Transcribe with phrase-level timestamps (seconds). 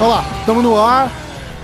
[0.00, 1.10] Olá, estamos no ar.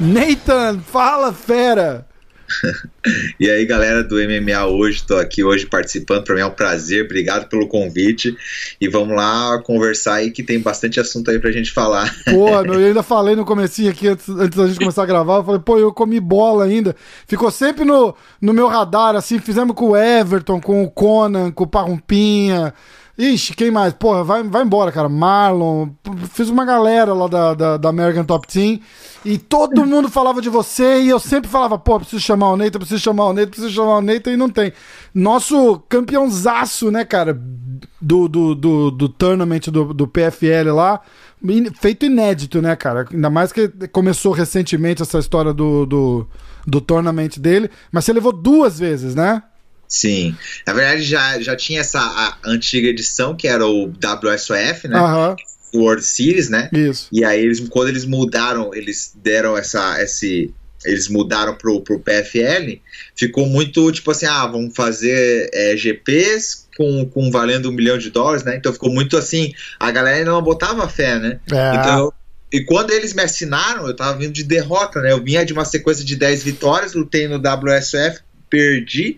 [0.01, 2.05] Nathan, fala fera!
[3.39, 7.05] e aí, galera do MMA hoje, tô aqui hoje participando, para mim é um prazer,
[7.05, 8.37] obrigado pelo convite.
[8.81, 12.15] E vamos lá conversar aí que tem bastante assunto aí pra gente falar.
[12.25, 15.45] Pô, eu ainda falei no comecinho aqui, antes, antes da gente começar a gravar, eu
[15.45, 16.95] falei, pô, eu comi bola ainda.
[17.27, 21.65] Ficou sempre no, no meu radar, assim, fizemos com o Everton, com o Conan, com
[21.65, 22.75] o Parrumpinha.
[23.19, 23.93] Ixi, quem mais?
[23.93, 25.09] Porra, vai, vai embora, cara.
[25.09, 25.89] Marlon.
[26.33, 28.79] Fiz uma galera lá da, da, da, American Top Team.
[29.25, 31.01] E todo mundo falava de você.
[31.03, 33.97] E eu sempre falava, pô, preciso chamar o Neita, preciso chamar o Neita, preciso chamar
[33.97, 34.31] o Neita.
[34.31, 34.73] E não tem.
[35.13, 37.37] Nosso campeãozaço, né, cara?
[38.01, 41.01] Do, do, do, do tournament do, do PFL lá.
[41.81, 43.05] Feito inédito, né, cara?
[43.13, 46.29] Ainda mais que começou recentemente essa história do, do,
[46.65, 47.69] do tournament dele.
[47.91, 49.43] Mas você levou duas vezes, né?
[49.89, 50.37] Sim.
[50.67, 54.99] Na verdade, já, já tinha essa antiga edição, que era o WSOF, né?
[55.75, 56.69] World Series, né?
[56.73, 57.09] Isso.
[57.11, 60.53] E aí, eles, quando eles mudaram, eles deram essa, esse.
[60.85, 62.81] Eles mudaram pro, pro PFL,
[63.17, 68.11] ficou muito tipo assim: ah, vamos fazer é, GPs com, com valendo um milhão de
[68.11, 68.57] dólares, né?
[68.57, 69.53] Então ficou muito assim.
[69.81, 71.41] A galera ainda não botava fé, né?
[71.51, 71.77] É.
[71.77, 72.13] Então
[72.51, 75.13] e quando eles me assinaram, eu tava vindo de derrota, né?
[75.13, 79.17] Eu vinha de uma sequência de 10 vitórias, lutei no WSF, perdi.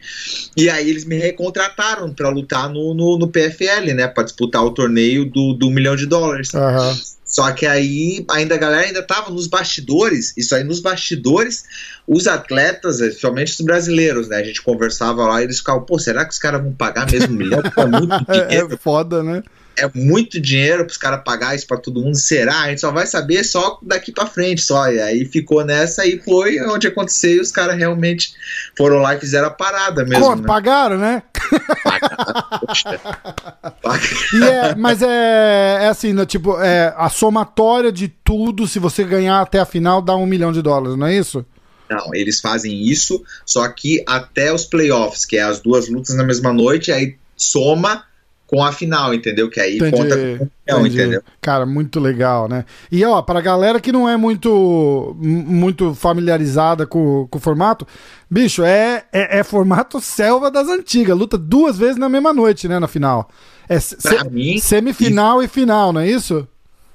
[0.57, 4.07] E aí eles me recontrataram para lutar no, no, no, PFL, né?
[4.09, 6.53] Para disputar o torneio do, do milhão de dólares.
[6.55, 6.97] Uhum.
[7.25, 11.65] Só que aí ainda a galera ainda tava nos bastidores, isso aí nos bastidores,
[12.07, 14.39] os atletas, principalmente os brasileiros, né?
[14.39, 17.33] A gente conversava lá e eles ficavam, pô, será que os caras vão pagar mesmo
[17.33, 17.63] um milhão?
[17.77, 18.75] É muito dinheiro.
[18.75, 19.45] é foda, né?
[19.77, 22.17] É muito dinheiro para os caras pagar isso para todo mundo.
[22.17, 22.63] Será?
[22.63, 24.91] A gente só vai saber só daqui para frente, só.
[24.91, 28.35] E aí ficou nessa e foi onde aconteceu e os caras realmente
[28.77, 30.25] foram lá e fizeram a parada mesmo.
[30.25, 30.47] Pô, né?
[30.47, 31.23] pagaram, né?
[31.83, 32.21] Pagaram.
[34.43, 39.41] é, mas é, é assim, né, tipo, é, a somatória de tudo, se você ganhar
[39.41, 41.45] até a final, dá um milhão de dólares, não é isso?
[41.89, 46.23] Não, eles fazem isso, só que até os playoffs, que é as duas lutas na
[46.23, 48.05] mesma noite, aí soma
[48.51, 49.49] com a final, entendeu?
[49.49, 50.17] Que aí entendi, conta
[50.69, 51.23] com entendeu?
[51.41, 52.65] Cara, muito legal, né?
[52.91, 57.87] E ó, pra galera que não é muito muito familiarizada com, com o formato,
[58.29, 62.81] bicho, é, é, é, formato selva das antigas, luta duas vezes na mesma noite, né,
[62.81, 63.31] na final.
[63.69, 63.97] É se,
[64.33, 65.53] mim, semifinal isso...
[65.53, 66.49] e final, não é isso?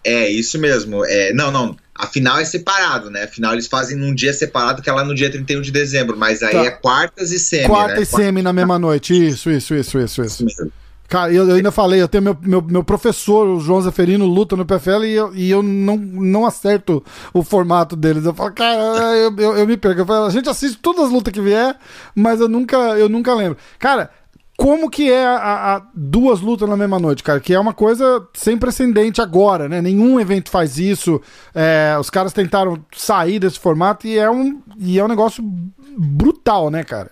[0.04, 1.06] É, isso mesmo.
[1.06, 1.78] É, não, não.
[1.98, 3.24] A final é separado, né?
[3.24, 6.18] A final eles fazem num dia separado, que é lá no dia 31 de dezembro.
[6.18, 6.66] Mas aí tá.
[6.66, 7.66] é quartas e semi.
[7.66, 8.02] Quarta né?
[8.02, 9.14] e semi na mesma noite.
[9.14, 10.46] Isso, isso, isso, isso, isso.
[10.46, 10.72] isso
[11.08, 14.56] Cara, eu, eu, ainda falei, eu tenho meu, meu, meu, professor, o João Zeferino, luta
[14.56, 18.26] no PFL e eu, e eu não, não acerto o formato deles.
[18.26, 18.82] Eu falo, cara,
[19.16, 20.02] eu, eu, eu me perco.
[20.02, 21.78] Eu falo, a gente assiste todas as lutas que vier,
[22.16, 23.58] mas eu nunca, eu nunca lembro.
[23.78, 24.10] Cara,
[24.58, 27.40] como que é a, a, duas lutas na mesma noite, cara?
[27.40, 29.82] Que é uma coisa sem precedente agora, né?
[29.82, 31.22] Nenhum evento faz isso.
[31.54, 35.44] É, os caras tentaram sair desse formato e é um, e é um negócio
[35.98, 37.12] brutal, né, cara?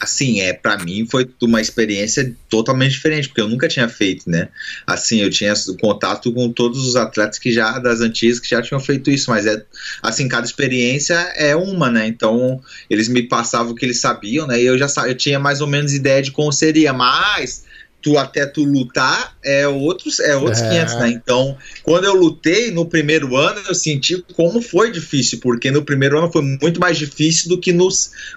[0.00, 4.48] Assim, é para mim foi uma experiência totalmente diferente, porque eu nunca tinha feito, né?
[4.86, 8.80] Assim, eu tinha contato com todos os atletas que já das antigas que já tinham
[8.80, 9.62] feito isso, mas é
[10.02, 12.06] assim, cada experiência é uma, né?
[12.06, 14.60] Então, eles me passavam o que eles sabiam, né?
[14.60, 17.64] E eu já eu tinha mais ou menos ideia de como seria, mas
[18.02, 20.70] tu até tu lutar é outros é outros é.
[20.70, 21.10] 500, né?
[21.10, 26.18] Então, quando eu lutei no primeiro ano, eu senti como foi difícil, porque no primeiro
[26.18, 27.88] ano foi muito mais difícil do que no,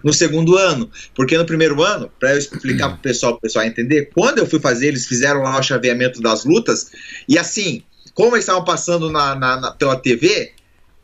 [0.04, 0.90] no segundo ano.
[1.16, 4.60] Porque no primeiro ano, para eu explicar pro pessoal, pro pessoal entender, quando eu fui
[4.60, 6.92] fazer, eles fizeram lá o chaveamento das lutas,
[7.28, 10.52] e assim, como eles estavam passando na, na, na pela TV,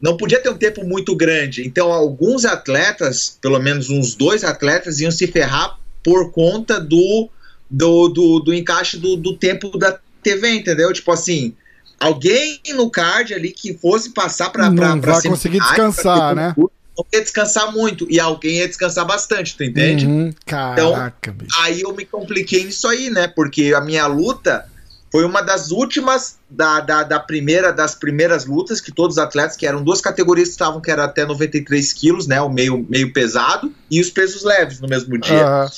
[0.02, 1.66] não podia ter um tempo muito grande.
[1.66, 7.30] Então, alguns atletas, pelo menos uns dois atletas, iam se ferrar por conta do
[7.70, 10.92] do, do, do encaixe do, do tempo da TV, entendeu?
[10.92, 11.54] Tipo assim,
[12.00, 16.54] alguém no card ali que fosse passar para para vai conseguir descansar, né?
[16.58, 20.06] Não ia descansar muito e alguém ia descansar bastante, tu entende?
[20.06, 21.58] Uhum, caraca, então, bicho.
[21.62, 23.26] aí eu me compliquei nisso aí, né?
[23.26, 24.66] Porque a minha luta
[25.12, 29.56] foi uma das últimas da, da, da, primeira das primeiras lutas que todos os atletas
[29.56, 32.42] que eram duas categorias que estavam que era até 93 quilos, né?
[32.42, 35.64] O meio meio pesado e os pesos leves no mesmo dia.
[35.64, 35.70] Uhum.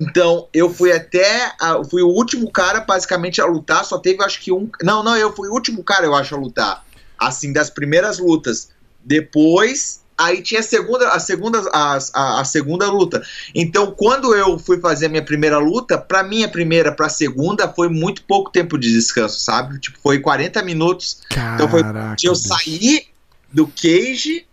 [0.00, 1.52] Então, eu fui até.
[1.60, 3.84] A, fui o último cara, basicamente, a lutar.
[3.84, 4.70] Só teve, acho que um.
[4.82, 6.84] Não, não, eu fui o último cara, eu acho, a lutar.
[7.18, 8.70] Assim, das primeiras lutas.
[9.04, 10.00] Depois.
[10.16, 13.22] Aí tinha a segunda, a segunda, a, a, a segunda luta.
[13.54, 17.88] Então, quando eu fui fazer a minha primeira luta, pra minha primeira pra segunda, foi
[17.88, 19.78] muito pouco tempo de descanso, sabe?
[19.78, 21.22] Tipo, foi 40 minutos.
[21.30, 21.82] Caraca, então foi
[22.22, 23.06] eu sair
[23.50, 24.46] do cage,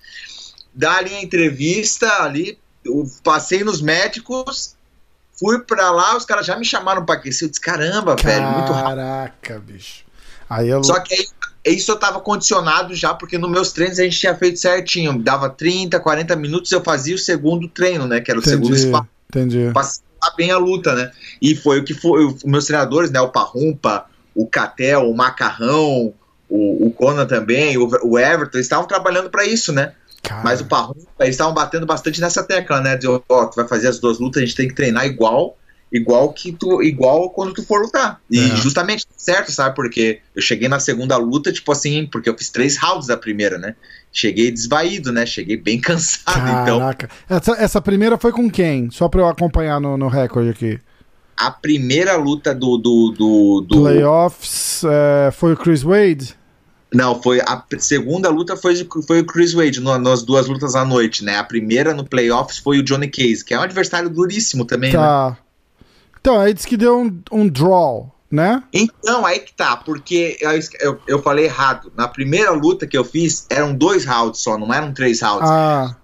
[0.74, 4.77] dar ali a entrevista ali, eu passei nos médicos,
[5.40, 7.46] fui pra lá, os caras já me chamaram pra aquecer.
[7.48, 8.98] Eu disse, caramba, velho, muito rápido.
[8.98, 10.06] Caraca, bicho.
[10.50, 10.84] Aí eu...
[10.84, 14.36] Só que aí, isso eu tava condicionado já, porque nos meus treinos a gente tinha
[14.36, 15.22] feito certinho.
[15.22, 18.22] Dava 30, 40 minutos, eu fazia o segundo treino, né?
[18.22, 19.08] Que era o segundo entendi, espaço.
[19.30, 19.72] entendi.
[19.74, 20.02] Passar
[20.38, 21.12] bem a luta, né?
[21.42, 22.26] E foi o que foi.
[22.26, 23.20] Os meus treinadores, né?
[23.20, 26.14] O Parrumpa, o Catel, o Macarrão,
[26.50, 29.94] o, o Conan também, o, o Everton, eles estavam trabalhando pra isso, né?
[30.28, 32.96] Cara, Mas o Parrumpa, eles estavam batendo bastante nessa tecla, né?
[32.98, 35.58] De, ó, tu vai fazer as duas lutas, a gente tem que treinar igual,
[35.92, 38.20] igual que tu, igual quando tu for lutar.
[38.30, 38.56] E É.
[38.58, 39.74] justamente certo, sabe?
[39.76, 43.58] Porque eu cheguei na segunda luta, tipo assim, porque eu fiz três rounds da primeira,
[43.58, 43.76] né?
[44.12, 45.26] Cheguei desvaído, né?
[45.26, 46.80] Cheguei bem cansado, então.
[46.80, 47.10] Caraca.
[47.30, 48.90] Essa, essa primeira foi com quem?
[48.92, 50.80] Só pra eu acompanhar no, no recorde aqui.
[51.38, 52.78] A primeira luta do.
[52.78, 56.36] do, do, do- Playoffs é, foi o Chris Wade?
[56.94, 60.86] Não, foi a segunda luta foi, foi o Chris Wade no- nas duas lutas à
[60.86, 61.36] noite, né?
[61.38, 64.98] A primeira no playoffs foi o Johnny Case, que é um adversário duríssimo também, né?
[65.00, 65.38] Tá.
[66.20, 68.64] Então, aí disse que deu um, um draw, né?
[68.74, 70.52] Então, aí que tá, porque eu,
[70.82, 71.92] eu, eu falei errado.
[71.96, 75.50] Na primeira luta que eu fiz, eram dois rounds só, não eram três rounds.
[75.50, 75.96] Ah,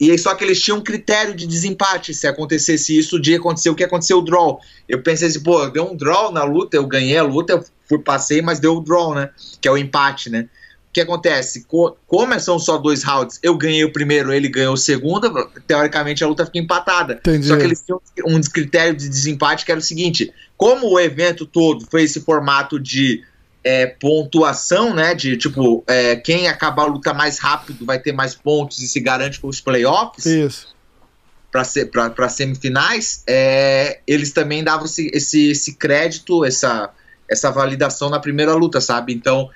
[0.00, 2.12] E só que eles tinham um critério de desempate.
[2.14, 4.60] Se acontecesse isso, o dia aconteceu o que aconteceu o draw.
[4.88, 7.98] Eu pensei assim, pô, deu um draw na luta, eu ganhei a luta, eu fui,
[7.98, 9.30] passei, mas deu o draw, né?
[9.60, 10.48] Que é o empate, né?
[10.90, 11.64] O que acontece?
[11.64, 15.30] Co- como são só dois rounds, eu ganhei o primeiro, ele ganhou o segundo,
[15.66, 17.14] teoricamente a luta fica empatada.
[17.14, 17.46] Entendi.
[17.46, 21.46] Só que eles tinham um critério de desempate que era o seguinte: como o evento
[21.46, 23.22] todo foi esse formato de
[23.62, 25.14] é, pontuação, né?
[25.14, 28.98] De tipo, é, quem acabar a luta mais rápido vai ter mais pontos e se
[28.98, 30.74] garante para os playoffs isso.
[31.50, 36.90] para semifinais, é, eles também davam esse, esse, esse crédito, essa,
[37.30, 39.12] essa validação na primeira luta, sabe?
[39.12, 39.50] Então,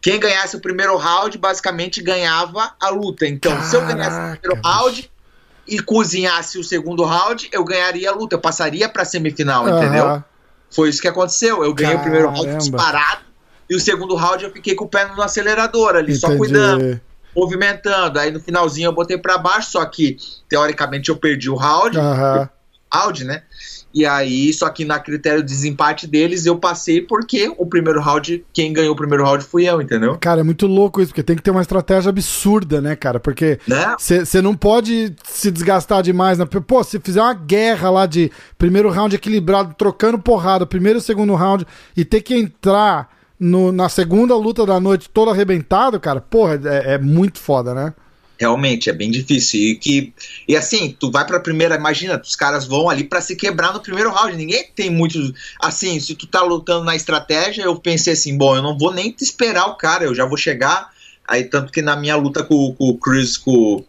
[0.00, 3.26] quem ganhasse o primeiro round, basicamente ganhava a luta.
[3.26, 5.10] Então, se eu ganhasse o Caraca, primeiro round
[5.66, 10.22] e cozinhasse o segundo round, eu ganharia a luta, eu passaria para semifinal, entendeu?
[10.70, 11.64] Foi isso que aconteceu.
[11.64, 12.58] Eu ganhei o primeiro round Caramba.
[12.58, 13.24] disparado
[13.68, 16.38] e o segundo round eu fiquei com o pé no acelerador ali, só Entendi.
[16.38, 17.00] cuidando
[17.34, 18.18] movimentando.
[18.18, 20.16] Aí no finalzinho eu botei pra baixo, só que
[20.48, 22.48] teoricamente eu perdi o round, Aham.
[22.92, 23.42] round, né?
[23.94, 28.44] E aí, só que na critério de desempate deles, eu passei porque o primeiro round,
[28.52, 30.18] quem ganhou o primeiro round fui eu, entendeu?
[30.18, 33.20] Cara, é muito louco isso, porque tem que ter uma estratégia absurda, né, cara?
[33.20, 33.94] Porque Né?
[33.98, 36.38] você não pode se desgastar demais.
[36.38, 36.44] Né?
[36.66, 41.34] Pô, se fizer uma guerra lá de primeiro round equilibrado, trocando porrada, primeiro e segundo
[41.34, 41.64] round,
[41.96, 43.08] e ter que entrar
[43.38, 47.94] no- na segunda luta da noite todo arrebentado, cara, porra, é, é muito foda, né?
[48.38, 49.60] Realmente, é bem difícil.
[49.60, 50.12] E, que,
[50.48, 53.80] e assim, tu vai pra primeira, imagina, os caras vão ali pra se quebrar no
[53.80, 54.36] primeiro round.
[54.36, 55.18] Ninguém tem muito.
[55.60, 59.10] Assim, se tu tá lutando na estratégia, eu pensei assim, bom, eu não vou nem
[59.12, 60.90] te esperar o cara, eu já vou chegar.
[61.26, 63.84] Aí, tanto que na minha luta com, com o Chris, com,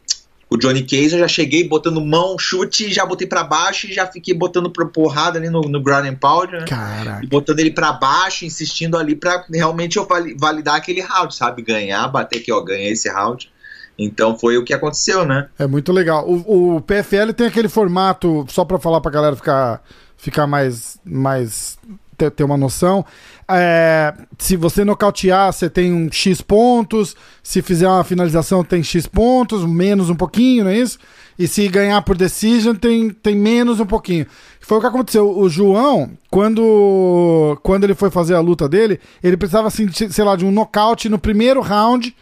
[0.47, 3.93] com o Johnny Case, eu já cheguei botando mão, chute, já botei pra baixo e
[3.93, 6.65] já fiquei botando porrada ali no, no ground and pound, né?
[6.65, 7.25] Caraca.
[7.25, 11.63] E botando ele pra baixo, insistindo ali pra realmente eu vali- validar aquele round, sabe?
[11.63, 13.49] Ganhar, bater aqui, ó, ganhei esse round.
[13.97, 15.47] Então foi o que aconteceu, né?
[15.57, 16.27] É muito legal.
[16.27, 19.81] O, o PFL tem aquele formato, só pra falar pra galera ficar,
[20.17, 20.97] ficar mais.
[21.05, 21.77] mais
[22.17, 23.05] ter, ter uma noção.
[23.47, 27.15] É, se você nocautear, você tem um X pontos.
[27.43, 30.97] Se fizer uma finalização, tem X pontos, menos um pouquinho, não é isso?
[31.37, 34.25] E se ganhar por decision, tem, tem menos um pouquinho.
[34.61, 35.37] Foi o que aconteceu.
[35.37, 40.35] O João, quando, quando ele foi fazer a luta dele, ele precisava, assim, sei lá,
[40.35, 42.15] de um nocaute no primeiro round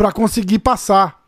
[0.00, 1.20] pra conseguir passar.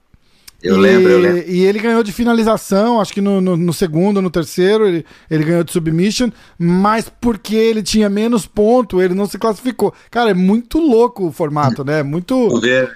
[0.62, 1.44] Eu E- lembro, eu lembro.
[1.46, 5.44] E ele ganhou de finalização, acho que no, no, no segundo, no terceiro, ele, ele
[5.44, 9.92] ganhou de submission, mas porque ele tinha menos ponto, ele não se classificou.
[10.10, 12.02] Cara, é muito louco o formato, né?
[12.02, 12.58] Muito.
[12.60, 12.90] Ver.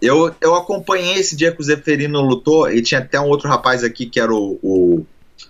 [0.00, 3.82] Eu, eu acompanhei esse dia que o Zeferino lutou, e tinha até um outro rapaz
[3.82, 5.06] aqui que era o, o,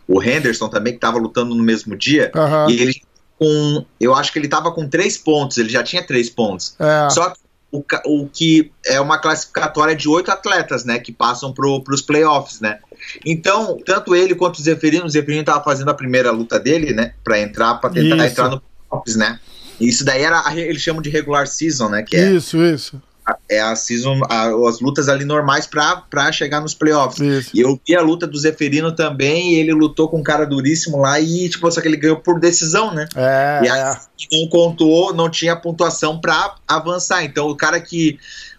[0.08, 2.32] o Henderson também, que tava lutando no mesmo dia.
[2.34, 2.70] Aham.
[2.70, 2.94] E ele
[3.38, 3.84] com.
[4.00, 6.74] Eu acho que ele tava com três pontos, ele já tinha três pontos.
[6.78, 7.43] É, Só que
[7.74, 11.00] o, o que é uma classificatória de oito atletas, né?
[11.00, 12.78] Que passam pro, pros playoffs, né?
[13.26, 17.14] Então, tanto ele quanto o Zeferino, o Zeferino tava fazendo a primeira luta dele, né?
[17.24, 18.26] Pra entrar, pra tentar Isso.
[18.26, 19.40] entrar no playoffs, né?
[19.80, 22.04] E Isso daí era, eles chamam de regular season, né?
[22.04, 23.02] Que é Isso, isso,
[23.48, 27.20] é a season, a- as lutas ali normais pra, pra chegar nos playoffs.
[27.20, 27.50] isso.
[27.54, 30.98] E eu vi a luta do Zeferino também, e ele lutou com um cara duríssimo
[30.98, 33.06] lá, e tipo, só que ele ganhou por decisão, né?
[33.16, 33.96] É, E aí é.
[34.40, 37.24] não contou, não tinha pontuação pra avançar.
[37.24, 38.18] Então o cara que.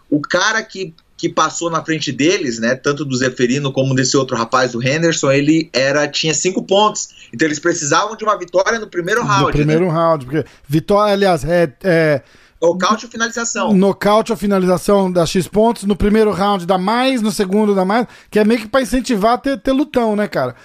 [0.10, 2.76] O cara que, que passou na frente deles, né?
[2.76, 7.10] Tanto do Zeferino como desse outro rapaz, o Henderson, ele era tinha cinco pontos.
[7.34, 9.46] Então eles precisavam de uma vitória no primeiro No round.
[9.46, 9.52] né?
[9.52, 12.22] primeiro round, porque vitória, aliás, é, é,
[12.74, 13.74] Nocaute ou finalização.
[13.74, 15.84] Nocaute ou finalização dá X pontos.
[15.84, 18.08] No primeiro round dá mais, no segundo dá mais.
[18.30, 20.56] Que é meio que pra incentivar a ter, ter lutão, né, cara?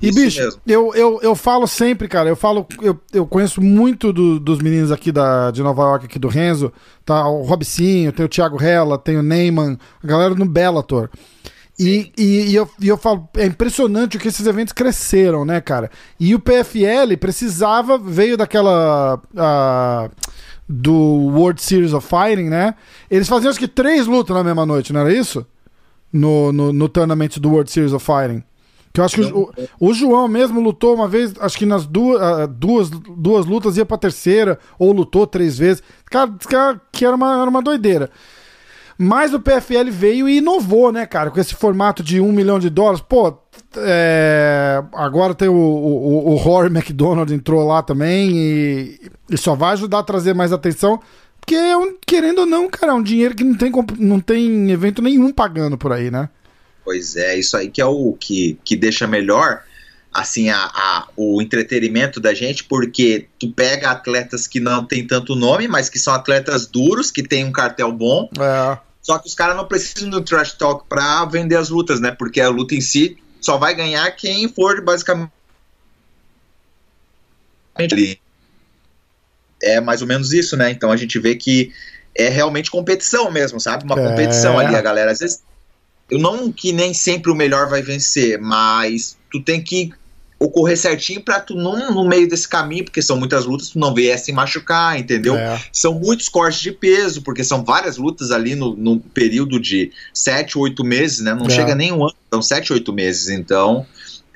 [0.00, 0.60] E, Isso bicho, mesmo.
[0.66, 4.92] eu, eu, eu falo sempre, cara, eu falo, eu, eu conheço muito do- dos meninos
[4.92, 6.70] aqui da, de Nova York, aqui do Renzo,
[7.02, 7.26] tá?
[7.26, 11.08] O Robicinho, tem o Thiago Rella, tem o Neyman, a galera no Bellator.
[11.78, 15.62] E, e, e eu, e eu falo, é impressionante o que esses eventos cresceram, né,
[15.62, 15.90] cara?
[16.20, 19.18] E o PFL precisava, veio daquela.
[20.68, 22.74] Do World Series of Fighting, né?
[23.10, 25.46] Eles faziam acho que três lutas na mesma noite, não era isso?
[26.12, 28.42] No, no, no tournament do World Series of Fighting.
[28.92, 32.22] Que eu acho que o, o João mesmo lutou uma vez, acho que nas duas,
[32.22, 35.82] ah, duas, duas lutas ia pra terceira, ou lutou três vezes.
[36.06, 36.32] Cara,
[36.90, 38.10] que era uma, era uma doideira.
[38.98, 41.30] Mas o PFL veio e inovou, né, cara?
[41.30, 43.00] Com esse formato de um milhão de dólares.
[43.06, 43.36] Pô,
[43.76, 49.00] é, agora tem o, o, o Rory McDonald entrou lá também e,
[49.30, 51.00] e só vai ajudar a trazer mais atenção.
[51.40, 54.70] Porque, é um- querendo ou não, cara, é um dinheiro que não tem, não tem
[54.70, 56.28] evento nenhum pagando por aí, né?
[56.84, 59.60] Pois é, isso aí que é o que, que deixa melhor
[60.14, 65.34] assim a, a- o entretenimento da gente, porque tu pega atletas que não tem tanto
[65.36, 68.78] nome, mas que são atletas duros, que tem um cartel bom, É.
[69.06, 72.10] só que os caras não precisam do trash talk pra vender as lutas, né?
[72.10, 75.30] Porque a luta em si só vai ganhar quem for basicamente
[77.78, 78.20] ali.
[79.62, 80.72] É mais ou menos isso, né?
[80.72, 81.72] Então a gente vê que
[82.16, 83.84] é realmente competição mesmo, sabe?
[83.84, 84.02] Uma É.
[84.02, 85.12] competição ali, a galera.
[85.12, 85.44] Às vezes,
[86.10, 89.92] eu não que nem sempre o melhor vai vencer, mas tu tem que
[90.38, 93.94] ocorrer certinho pra tu não no meio desse caminho, porque são muitas lutas, tu não
[93.94, 95.34] vier se machucar, entendeu?
[95.36, 95.60] É.
[95.72, 100.58] São muitos cortes de peso, porque são várias lutas ali no, no período de 7,
[100.58, 101.34] 8 meses, né?
[101.34, 101.50] Não É.
[101.50, 103.28] chega nem um ano, são 7, 8 meses.
[103.30, 103.86] Então,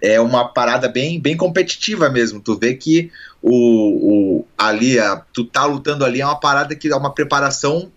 [0.00, 2.40] é uma parada bem, bem competitiva mesmo.
[2.40, 3.10] Tu vê que
[3.42, 7.90] o, o ali, a, tu tá lutando ali é uma parada que é uma preparação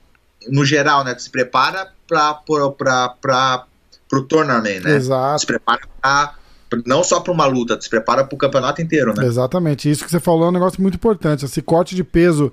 [0.49, 1.13] no geral, né?
[1.13, 3.65] Tu se prepara pra, pra, pra,
[4.09, 4.91] pro tournament, né?
[4.91, 5.39] Tu Exato.
[5.39, 6.35] se prepara pra,
[6.85, 9.25] não só pra uma luta, se prepara pro campeonato inteiro, né?
[9.25, 9.89] Exatamente.
[9.89, 11.45] Isso que você falou é um negócio muito importante.
[11.45, 12.51] Esse corte de peso,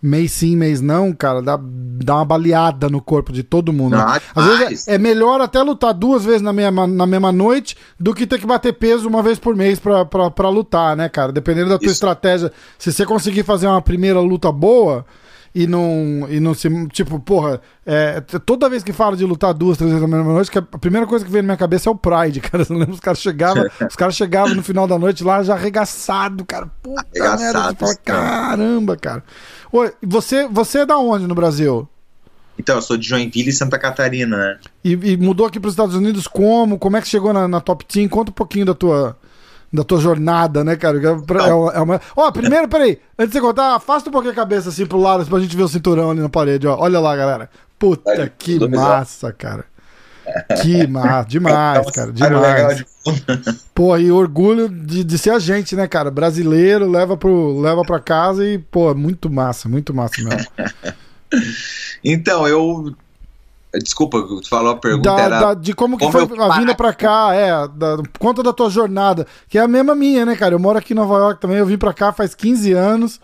[0.00, 3.96] mês sim, mês não, cara, dá, dá uma baleada no corpo de todo mundo.
[3.96, 4.20] né?
[4.34, 8.12] Às vezes é, é melhor até lutar duas vezes na mesma, na mesma noite do
[8.12, 11.30] que ter que bater peso uma vez por mês pra, pra, pra lutar, né, cara?
[11.30, 11.94] Dependendo da tua Isso.
[11.94, 12.52] estratégia.
[12.78, 15.04] Se você conseguir fazer uma primeira luta boa.
[15.54, 16.68] E não, e não se.
[16.88, 20.50] Tipo, porra, é, toda vez que falo de lutar duas, três vezes na mesma noite,
[20.58, 22.64] a primeira coisa que vem na minha cabeça é o Pride, cara.
[22.64, 22.94] Você lembra?
[22.94, 26.70] Os caras chegavam, os caras chegavam no final da noite lá já arregaçado, cara.
[26.82, 28.20] Puta merda, fala, cara.
[28.20, 29.22] caramba, cara.
[29.70, 31.86] Oi, você, você é da onde no Brasil?
[32.58, 34.58] Então, eu sou de Joinville e Santa Catarina, né?
[34.84, 36.78] E, e mudou aqui para os Estados Unidos como?
[36.78, 38.08] Como é que chegou na, na Top Team?
[38.08, 39.16] Conta um pouquinho da tua,
[39.72, 40.98] da tua jornada, né, cara?
[40.98, 44.32] É é uma- é uma- Ó, primeiro, peraí, antes de você contar, afasta um pouquinho
[44.32, 46.76] a cabeça assim pro lado pra gente ver o cinturão ali na parede, ó.
[46.78, 47.48] Olha lá, galera.
[47.78, 49.64] Puta, que massa, cara.
[50.62, 52.76] Que massa, demais, cara, demais.
[52.78, 52.86] de-
[53.74, 56.10] Pô, e orgulho de, de ser a gente, né, cara?
[56.10, 60.46] Brasileiro, leva, pro, leva pra casa e, pô, muito massa, muito massa mesmo.
[62.04, 62.94] Então, eu.
[63.80, 65.40] Desculpa, tu falou a pergunta Da- era.
[65.40, 68.52] da- de como que como foi eu a vinda pra cá, é, da, conta da
[68.52, 70.54] tua jornada, que é a mesma minha, né, cara?
[70.54, 73.18] Eu moro aqui em Nova York também, eu vim pra cá faz 15 anos,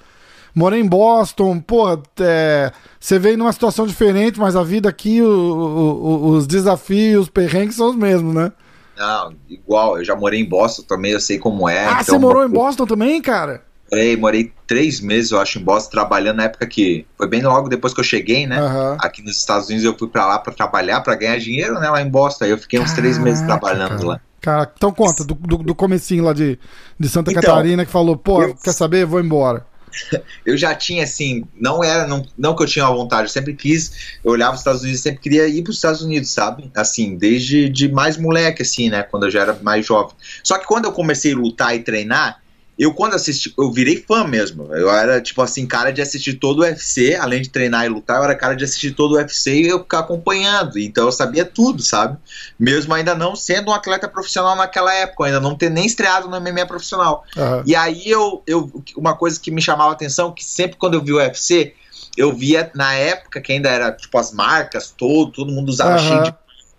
[0.54, 1.86] morei em Boston, pô,
[2.20, 7.24] é, você veio numa situação diferente, mas a vida aqui, o- o- o- os desafios,
[7.24, 8.50] os perrengues são os mesmos, né?
[8.96, 11.86] Não, igual, eu já morei em Boston também, eu sei como é.
[11.86, 13.62] ah, então, você morou em Boston também, cara?
[13.90, 17.06] Morei, morei três meses, eu acho, em Boston, trabalhando na época que.
[17.16, 18.58] Foi bem logo depois que eu cheguei, né?
[18.58, 18.96] Aham.
[19.00, 21.88] Aqui nos Estados Unidos eu fui pra lá pra trabalhar, pra ganhar dinheiro, né?
[21.88, 22.44] Lá em Boston.
[22.44, 24.04] Aí eu fiquei uns três meses trabalhando cara.
[24.06, 24.20] lá.
[24.40, 26.58] Cara, então conta, do, do, do comecinho lá de,
[26.98, 29.04] de Santa Então, Catarina, que falou, pô, eu- quer saber?
[29.04, 29.66] Vou embora.
[30.44, 33.54] Eu já tinha, assim, não era, não, não que eu tinha uma vontade, eu sempre
[33.54, 36.70] quis, eu olhava os Estados Unidos, sempre queria ir para os Estados Unidos, sabe?
[36.76, 39.02] Assim, desde de mais moleque, assim, né?
[39.02, 40.14] Quando eu já era mais jovem.
[40.44, 42.40] Só que quando eu comecei a lutar e treinar,
[42.78, 44.72] eu quando assisti, eu virei fã mesmo.
[44.72, 48.18] Eu era, tipo assim, cara de assistir todo o UFC, além de treinar e lutar,
[48.18, 50.78] eu era cara de assistir todo o UFC e eu ficar acompanhando.
[50.78, 52.16] Então eu sabia tudo, sabe?
[52.58, 56.36] Mesmo ainda não sendo um atleta profissional naquela época, ainda não ter nem estreado no
[56.36, 57.24] MMA profissional.
[57.36, 57.64] Aham.
[57.66, 61.02] E aí eu, eu uma coisa que me chamava a atenção, que sempre quando eu
[61.02, 61.74] vi o UFC,
[62.16, 65.98] eu via na época que ainda era tipo as marcas, todo, todo mundo usava Aham.
[65.98, 66.34] cheio de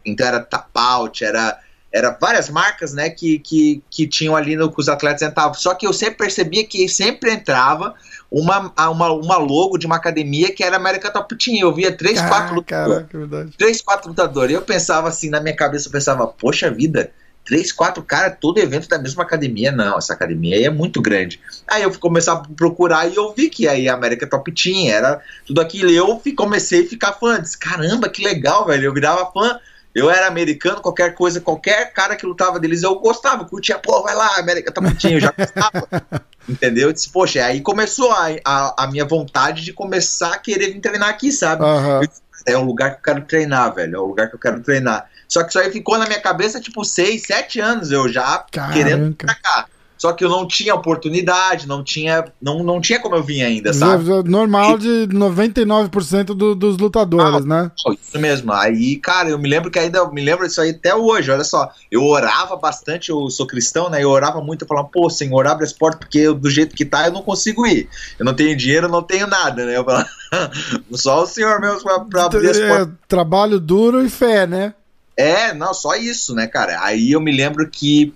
[0.06, 1.60] então era tap out, era
[1.91, 5.55] era várias marcas, né, que, que, que tinham ali no que os atletas entravam.
[5.55, 7.96] Só que eu sempre percebia que sempre entrava
[8.31, 11.58] uma, uma, uma logo de uma academia que era American Top Team.
[11.58, 13.51] Eu via três, quatro lutadores caraca, verdade.
[13.58, 14.55] três, quatro lutadores.
[14.55, 17.12] Eu pensava assim, na minha cabeça, eu pensava, poxa vida,
[17.43, 19.72] três, quatro caras, todo evento da mesma academia.
[19.72, 21.39] Não, essa academia aí é muito grande.
[21.67, 24.88] Aí eu fui começar a procurar e eu vi que aí a América Top Team
[24.91, 25.89] era tudo aquilo.
[25.89, 27.41] E eu comecei a ficar fã.
[27.41, 28.86] Disse, caramba, que legal, velho.
[28.86, 29.60] Eu virava fã.
[29.93, 34.15] Eu era americano, qualquer coisa, qualquer cara que lutava deles, eu gostava, curtia, pô, vai
[34.15, 35.88] lá, América Top Team, eu já gostava.
[36.48, 36.89] entendeu?
[36.89, 40.79] Eu disse, poxa, aí começou a, a, a, minha vontade de começar a querer vir
[40.79, 41.63] treinar aqui, sabe?
[41.63, 42.01] Uhum.
[42.01, 44.62] Disse, é um lugar que eu quero treinar, velho, é um lugar que eu quero
[44.62, 45.10] treinar.
[45.27, 48.74] Só que isso aí ficou na minha cabeça, tipo, seis, sete anos, eu já Caraca.
[48.74, 49.67] querendo pra cá.
[50.00, 53.74] Só que eu não tinha oportunidade, não tinha, não, não tinha como eu vir ainda,
[53.74, 54.06] sabe?
[54.24, 57.72] Normal de 99% do, dos lutadores, ah, né?
[58.01, 58.53] Isso mesmo.
[58.53, 61.70] Aí, cara, eu me lembro que ainda, me lembro disso aí até hoje, olha só.
[61.91, 64.01] Eu orava bastante, eu sou cristão, né?
[64.01, 66.86] Eu orava muito, eu falava, pô, Senhor, abre as portas, porque eu, do jeito que
[66.86, 67.89] tá, eu não consigo ir.
[68.18, 69.75] Eu não tenho dinheiro, eu não tenho nada, né?
[69.75, 70.10] Eu falava,
[70.94, 72.96] só o Senhor mesmo pra, pra abrir as é, portas.
[73.06, 74.74] Trabalho duro e fé, né?
[75.18, 76.82] É, não, só isso, né, cara?
[76.82, 78.13] Aí eu me lembro que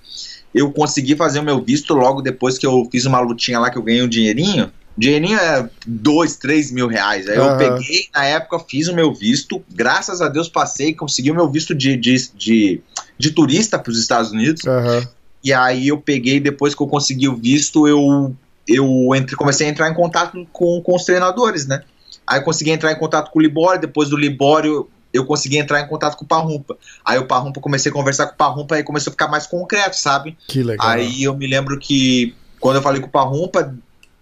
[0.53, 3.77] eu consegui fazer o meu visto logo depois que eu fiz uma lutinha lá que
[3.77, 4.71] eu ganhei um dinheirinho.
[4.95, 7.27] Dinheirinho é dois, três mil reais.
[7.27, 7.45] Aí uhum.
[7.45, 9.63] eu peguei, na época, fiz o meu visto.
[9.71, 12.81] Graças a Deus passei, consegui o meu visto de, de, de,
[13.17, 14.63] de turista para os Estados Unidos.
[14.63, 15.07] Uhum.
[15.43, 18.35] E aí eu peguei, depois que eu consegui o visto, eu,
[18.67, 21.83] eu entre, comecei a entrar em contato com, com os treinadores, né?
[22.25, 25.79] Aí eu consegui entrar em contato com o Libório, depois do Libório eu consegui entrar
[25.79, 26.75] em contato com o Parrumpa.
[27.05, 29.95] Aí o Parrumpa comecei a conversar com o Parrumpa e começou a ficar mais concreto,
[29.95, 30.35] sabe?
[30.47, 30.87] Que legal.
[30.87, 33.75] Aí eu me lembro que quando eu falei com o Parrumpa,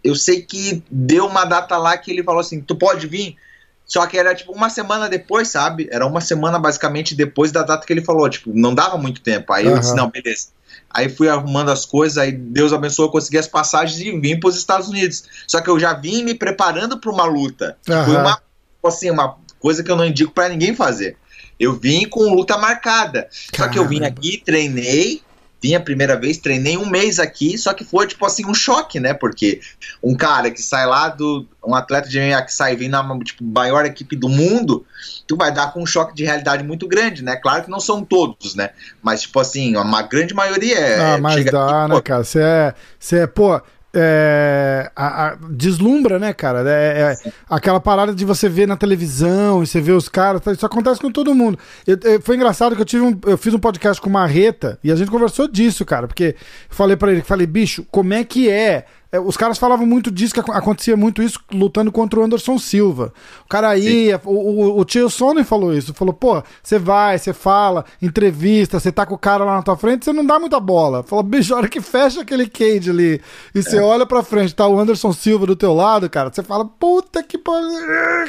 [0.04, 3.38] eu sei que deu uma data lá que ele falou assim: "Tu pode vir?"
[3.86, 5.88] Só que era tipo uma semana depois, sabe?
[5.92, 9.52] Era uma semana basicamente depois da data que ele falou, tipo, não dava muito tempo.
[9.54, 9.74] Aí uhum.
[9.74, 10.48] eu disse: "Não, beleza".
[10.90, 14.50] Aí fui arrumando as coisas, aí Deus abençoou, eu consegui as passagens e vim para
[14.50, 15.24] os Estados Unidos.
[15.48, 17.78] Só que eu já vim me preparando para uma luta.
[17.88, 18.06] Uhum.
[18.06, 18.42] Foi uma
[18.82, 21.16] tipo assim, uma coisa que eu não indico para ninguém fazer.
[21.60, 23.30] Eu vim com luta marcada.
[23.52, 23.56] Caramba.
[23.56, 25.22] Só que eu vim aqui, treinei,
[25.62, 29.00] vim a primeira vez, treinei um mês aqui, só que foi tipo assim um choque,
[29.00, 29.14] né?
[29.14, 29.62] Porque
[30.02, 31.46] um cara que sai lá do.
[31.64, 34.84] Um atleta de MMA que sai vem na tipo, maior equipe do mundo,
[35.28, 37.36] tu vai dar com um choque de realidade muito grande, né?
[37.36, 38.72] Claro que não são todos, né?
[39.04, 41.14] Mas, tipo assim, uma grande maioria é.
[41.14, 42.24] Ah, mas dá, aqui, né, cara?
[42.24, 42.74] Você é.
[43.00, 43.62] Você é, pô
[43.94, 46.64] é, a, a, deslumbra, né, cara?
[46.70, 50.52] É, é, aquela parada de você ver na televisão e você ver os caras, tá,
[50.52, 51.60] isso acontece com todo mundo.
[51.86, 54.80] Eu, eu, foi engraçado que eu tive um, eu fiz um podcast com o Marreta
[54.84, 56.36] e a gente conversou disso, cara, porque
[56.70, 60.10] eu falei para ele, falei, bicho, como é que é é, os caras falavam muito
[60.10, 63.14] disso, que acontecia muito isso lutando contra o Anderson Silva.
[63.46, 67.34] O cara ia, o, o, o tio Sonnen falou isso, falou, pô, você vai, você
[67.34, 70.60] fala, entrevista, você tá com o cara lá na tua frente, você não dá muita
[70.62, 71.04] bola.
[71.04, 73.22] Falou, bicho, a hora que fecha aquele cage ali
[73.54, 73.82] e você é.
[73.82, 77.38] olha pra frente, tá o Anderson Silva do teu lado, cara, você fala, puta que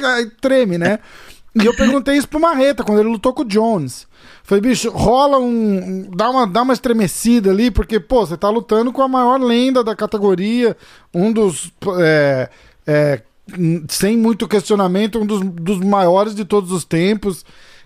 [0.04, 0.98] aí treme, né?
[1.54, 4.06] E eu perguntei isso pro Marreta, quando ele lutou com o Jones.
[4.44, 6.10] Falei, bicho, rola um.
[6.14, 9.84] Dá uma, dá uma estremecida ali, porque, pô, você tá lutando com a maior lenda
[9.84, 10.76] da categoria,
[11.14, 11.72] um dos.
[12.00, 12.50] É,
[12.86, 13.22] é,
[13.88, 17.44] sem muito questionamento, um dos, dos maiores de todos os tempos.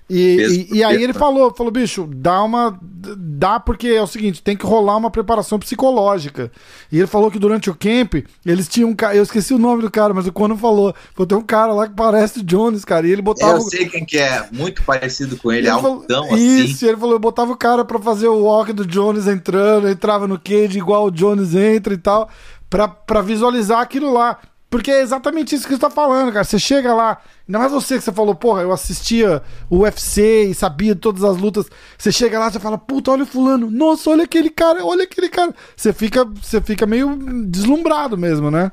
[0.08, 2.78] E, e, e, aí ele falou, falou, bicho, dá uma.
[3.18, 6.50] Dá porque é o seguinte, tem que rolar uma preparação psicológica.
[6.92, 8.14] E ele falou que durante o camp,
[8.44, 9.16] eles tinham um cara.
[9.16, 10.94] Eu esqueci o nome do cara, mas o Conan falou.
[11.12, 13.06] Falou, tem um cara lá que parece o Jones, cara.
[13.06, 13.58] E ele botava.
[13.58, 16.64] Eu sei quem que é, muito parecido com ele, ele altão falou, assim.
[16.64, 20.28] Isso, ele falou, eu botava o cara pra fazer o walk do Jones entrando, entrava
[20.28, 22.30] no cage igual o Jones entra e tal,
[22.70, 24.38] pra, pra visualizar aquilo lá.
[24.76, 26.44] Porque é exatamente isso que você tá falando, cara.
[26.44, 30.54] Você chega lá, ainda mais você que você falou, porra, eu assistia o UFC e
[30.54, 31.64] sabia todas as lutas.
[31.96, 35.30] Você chega lá, você fala, puta, olha o fulano, nossa, olha aquele cara, olha aquele
[35.30, 35.54] cara.
[35.74, 38.70] Você fica, você fica meio deslumbrado mesmo, né?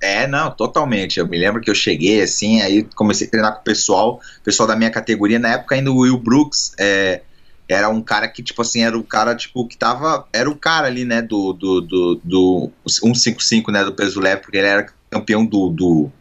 [0.00, 1.18] É, não, totalmente.
[1.18, 4.68] Eu me lembro que eu cheguei assim, aí comecei a treinar com o pessoal, pessoal
[4.68, 5.40] da minha categoria.
[5.40, 7.22] Na época ainda o Will Brooks é,
[7.68, 10.28] era um cara que, tipo assim, era o cara, tipo, que tava.
[10.32, 14.56] Era o cara ali, né, do, do, do, do 155, né, do peso leve, porque
[14.56, 16.12] ele era campeão do, do,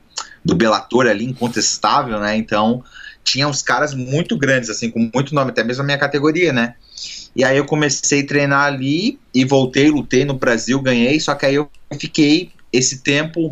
[0.44, 2.36] do Bellator ali, incontestável, né?
[2.36, 2.84] Então
[3.24, 6.76] tinha uns caras muito grandes, assim, com muito nome, até mesmo a minha categoria, né?
[7.36, 11.46] E aí eu comecei a treinar ali e voltei, lutei no Brasil, ganhei, só que
[11.46, 13.52] aí eu fiquei esse tempo,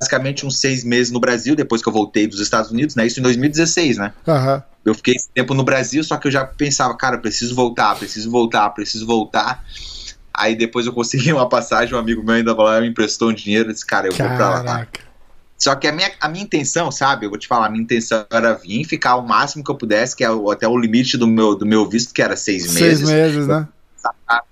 [0.00, 3.06] basicamente uns seis meses no Brasil, depois que eu voltei dos Estados Unidos, né?
[3.06, 4.12] Isso em 2016, né?
[4.26, 4.62] Uhum.
[4.84, 8.30] Eu fiquei esse tempo no Brasil, só que eu já pensava, cara, preciso voltar, preciso
[8.30, 9.64] voltar, preciso voltar.
[10.34, 13.68] Aí depois eu consegui uma passagem, um amigo meu ainda lá me emprestou um dinheiro,
[13.68, 14.44] eu disse, cara, eu Caraca.
[14.44, 14.88] vou pra lá.
[15.58, 18.26] Só que a minha, a minha intenção, sabe, eu vou te falar, a minha intenção
[18.30, 21.26] era vir, ficar o máximo que eu pudesse, que é o, até o limite do
[21.26, 23.08] meu, do meu visto, que era seis, seis meses.
[23.08, 23.68] Seis meses, né?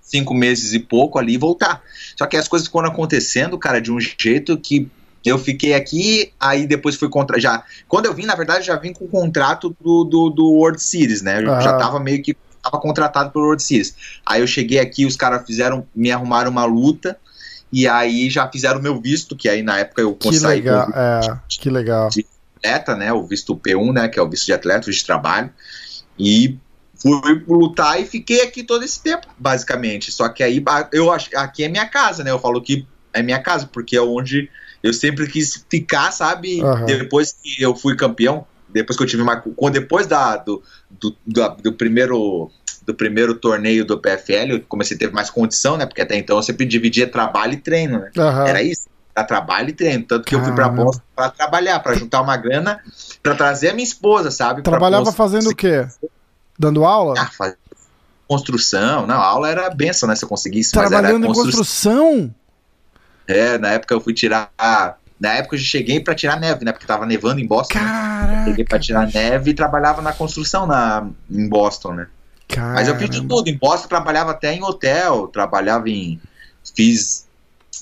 [0.00, 1.82] Cinco meses e pouco ali e voltar.
[2.16, 4.88] Só que as coisas foram acontecendo, cara, de um jeito que
[5.24, 7.40] eu fiquei aqui, aí depois fui contra.
[7.40, 10.80] Já, quando eu vim, na verdade, já vim com o contrato do, do, do World
[10.80, 11.42] Series, né?
[11.42, 11.60] Eu ah.
[11.60, 13.94] já tava meio que tava contratado pelo World Series.
[14.25, 17.16] Aí eu cheguei aqui, os caras fizeram, me arrumaram uma luta,
[17.73, 21.38] e aí já fizeram o meu visto, que aí na época eu que legal, é,
[21.49, 22.09] que legal.
[22.09, 25.07] De atleta, né, o visto P1, né, que é o visto de atleta, visto de
[25.07, 25.51] trabalho,
[26.18, 26.59] e
[27.01, 30.12] fui lutar e fiquei aqui todo esse tempo, basicamente.
[30.12, 32.31] Só que aí eu acho aqui é minha casa, né?
[32.31, 34.51] Eu falo que é minha casa, porque é onde
[34.83, 36.62] eu sempre quis ficar, sabe?
[36.62, 36.85] Uhum.
[36.85, 39.42] Depois que eu fui campeão, depois que eu tive uma.
[39.72, 42.50] Depois da, do, do, do, primeiro.
[42.87, 45.85] Do primeiro torneio do PFL, eu comecei a ter mais condição, né?
[45.85, 48.11] Porque até então eu sempre dividia trabalho e treino, né?
[48.16, 48.46] Uhum.
[48.46, 48.88] Era isso.
[49.14, 50.04] Era trabalho e treino.
[50.04, 50.48] Tanto que Caramba.
[50.48, 52.80] eu fui pra Boston pra trabalhar, pra juntar uma grana,
[53.22, 54.62] pra trazer a minha esposa, sabe?
[54.62, 55.87] Trabalhava fazendo o quê?
[56.59, 57.14] Dando aula?
[57.18, 57.54] Ah, faz...
[58.26, 59.06] Construção.
[59.06, 60.16] Não, a aula era benção, né?
[60.16, 60.72] Se eu conseguisse.
[60.72, 62.35] Trabalhando em construção?
[63.26, 64.50] É, na época eu fui tirar.
[65.20, 66.72] Na época eu cheguei para tirar neve, né?
[66.72, 67.78] Porque tava nevando em Boston.
[67.78, 68.44] Caraca.
[68.46, 72.06] Cheguei pra tirar neve e trabalhava na construção na, em Boston, né?
[72.48, 72.74] Caramba.
[72.74, 73.48] Mas eu fiz de tudo.
[73.48, 76.18] Em Boston eu trabalhava até em hotel, trabalhava em.
[76.74, 77.28] Fiz.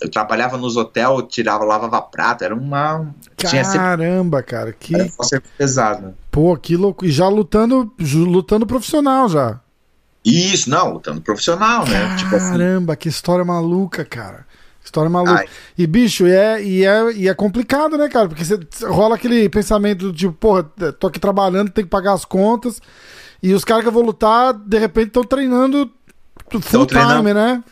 [0.02, 3.14] Eu trabalhava nos hotéis, tirava, lavava prato, era uma.
[3.36, 4.42] Caramba, sempre...
[4.42, 4.94] cara, que.
[4.94, 6.14] Era pesado.
[6.30, 7.06] Pô, que louco.
[7.06, 9.60] E já lutando, lutando profissional já.
[10.24, 12.16] Isso, não, lutando profissional, né?
[12.16, 12.30] Tipo.
[12.32, 13.00] Caramba, assim.
[13.00, 14.47] que história maluca, cara.
[14.88, 15.40] História maluca.
[15.40, 15.46] Ai.
[15.76, 18.26] E, bicho, e é, e, é, e é complicado, né, cara?
[18.26, 20.64] Porque você rola aquele pensamento tipo, porra,
[20.98, 22.80] tô aqui trabalhando, tem que pagar as contas.
[23.42, 25.90] E os caras que eu vou lutar, de repente, estão treinando
[26.62, 27.62] full time, né?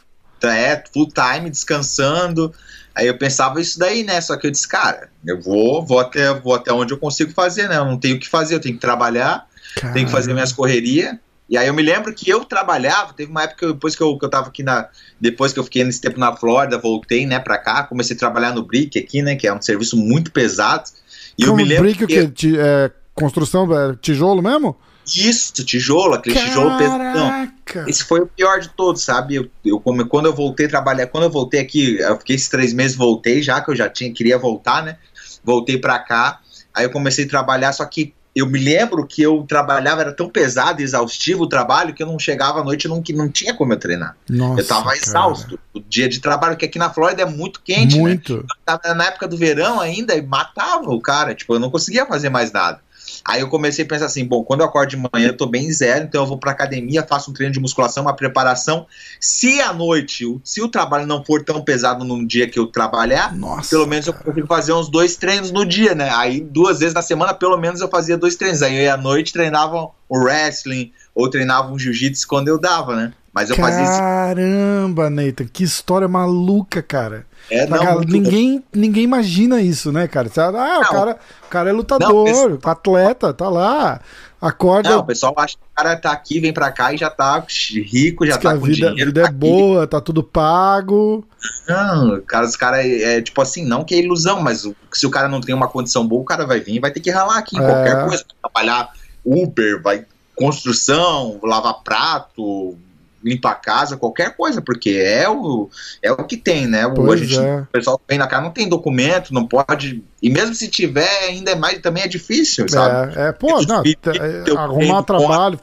[0.42, 2.54] É, full time, descansando.
[2.94, 4.20] Aí eu pensava isso daí, né?
[4.20, 7.66] Só que eu disse, cara, eu vou, vou até, vou até onde eu consigo fazer,
[7.66, 7.78] né?
[7.78, 9.46] Eu não tenho o que fazer, eu tenho que trabalhar,
[9.94, 11.16] tenho que fazer minhas correrias.
[11.48, 14.24] E aí eu me lembro que eu trabalhava, teve uma época depois que eu, que
[14.24, 14.88] eu tava aqui na.
[15.20, 18.52] Depois que eu fiquei nesse tempo na Flórida, voltei, né, pra cá, comecei a trabalhar
[18.52, 19.36] no Brick aqui, né?
[19.36, 20.90] Que é um serviço muito pesado.
[21.38, 21.84] E Como eu me lembro.
[21.84, 22.28] Brick o quê?
[22.34, 22.58] Que...
[22.58, 24.76] É, construção, é, tijolo mesmo?
[25.06, 26.52] Isso, tijolo, aquele Caraca.
[26.52, 27.52] tijolo pesado.
[27.88, 29.36] Esse foi o pior de todos, sabe?
[29.36, 32.72] Eu, eu, quando eu voltei a trabalhar, quando eu voltei aqui, eu fiquei esses três
[32.72, 34.98] meses, voltei já, que eu já tinha, queria voltar, né?
[35.44, 36.40] Voltei pra cá.
[36.74, 40.28] Aí eu comecei a trabalhar, só que eu me lembro que eu trabalhava, era tão
[40.28, 43.72] pesado e exaustivo o trabalho que eu não chegava à noite não, não tinha como
[43.72, 44.14] eu treinar.
[44.28, 45.58] Nossa, eu tava exausto.
[45.72, 48.02] O dia de trabalho, que aqui na Flórida é muito quente, né?
[48.02, 48.44] muito.
[48.66, 48.94] né?
[48.94, 51.34] na época do verão ainda e matava o cara.
[51.34, 52.78] Tipo, eu não conseguia fazer mais nada.
[53.24, 55.70] Aí eu comecei a pensar assim, bom, quando eu acordo de manhã eu tô bem
[55.72, 58.86] zero, então eu vou pra academia, faço um treino de musculação, uma preparação.
[59.20, 63.34] Se à noite, se o trabalho não for tão pesado no dia que eu trabalhar,
[63.34, 64.18] Nossa, pelo menos cara.
[64.18, 66.10] eu consigo fazer uns dois treinos no dia, né?
[66.10, 68.62] Aí duas vezes na semana, pelo menos eu fazia dois treinos.
[68.62, 72.94] Aí eu ia à noite treinava o wrestling ou treinava um jiu-jitsu quando eu dava,
[72.94, 73.12] né?
[73.36, 77.26] Mas eu fazia Caramba, Nathan, que história maluca, cara.
[77.50, 80.30] É, não, ninguém, ninguém imagina isso, né, cara?
[80.30, 84.00] Você, ah, não, o cara, o cara é lutador, não, atleta, tá lá.
[84.40, 84.88] Acorda.
[84.88, 87.44] Não, o pessoal acha que o cara tá aqui, vem pra cá e já tá
[87.70, 89.02] rico, já Diz tá com vida, dinheiro.
[89.02, 89.38] A vida tá é aqui.
[89.38, 91.22] boa, tá tudo pago.
[91.68, 95.10] Não, cara, os caras é, é tipo assim, não que é ilusão, mas se o
[95.10, 97.36] cara não tem uma condição boa, o cara vai vir e vai ter que ralar
[97.36, 97.66] aqui em é.
[97.66, 98.88] qualquer coisa, trabalhar
[99.22, 102.78] Uber, vai construção, lavar prato,
[103.26, 105.68] limpar a casa, qualquer coisa, porque é o,
[106.00, 106.86] é o que tem, né?
[106.86, 107.60] O, a gente, é.
[107.60, 110.02] o pessoal que vem na casa não tem documento, não pode.
[110.22, 113.18] E mesmo se tiver, ainda é mais, também é difícil, sabe?
[113.18, 115.58] É, é pô, é não, é, arrumar trabalho.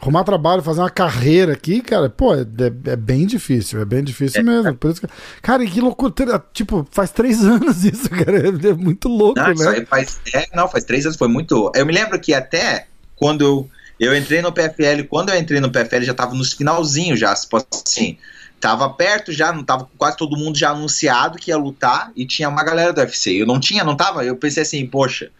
[0.00, 4.02] Arrumar trabalho, fazer uma carreira aqui, cara, pô, é, é, é bem difícil, é bem
[4.02, 4.74] difícil é, mesmo.
[4.74, 5.06] Por isso que,
[5.40, 6.42] cara, que loucura.
[6.52, 8.48] Tipo, faz três anos isso, cara.
[8.48, 9.84] É muito louco, não, né?
[9.84, 11.70] Faz, é, não, faz três anos, foi muito.
[11.74, 13.70] Eu me lembro que até quando eu
[14.02, 18.18] eu entrei no PFL, quando eu entrei no PFL já tava nos finalzinho já, assim,
[18.60, 22.48] tava perto já, não tava quase todo mundo já anunciado que ia lutar e tinha
[22.48, 23.30] uma galera do UFC.
[23.30, 25.30] Eu não tinha, não tava, eu pensei assim, poxa,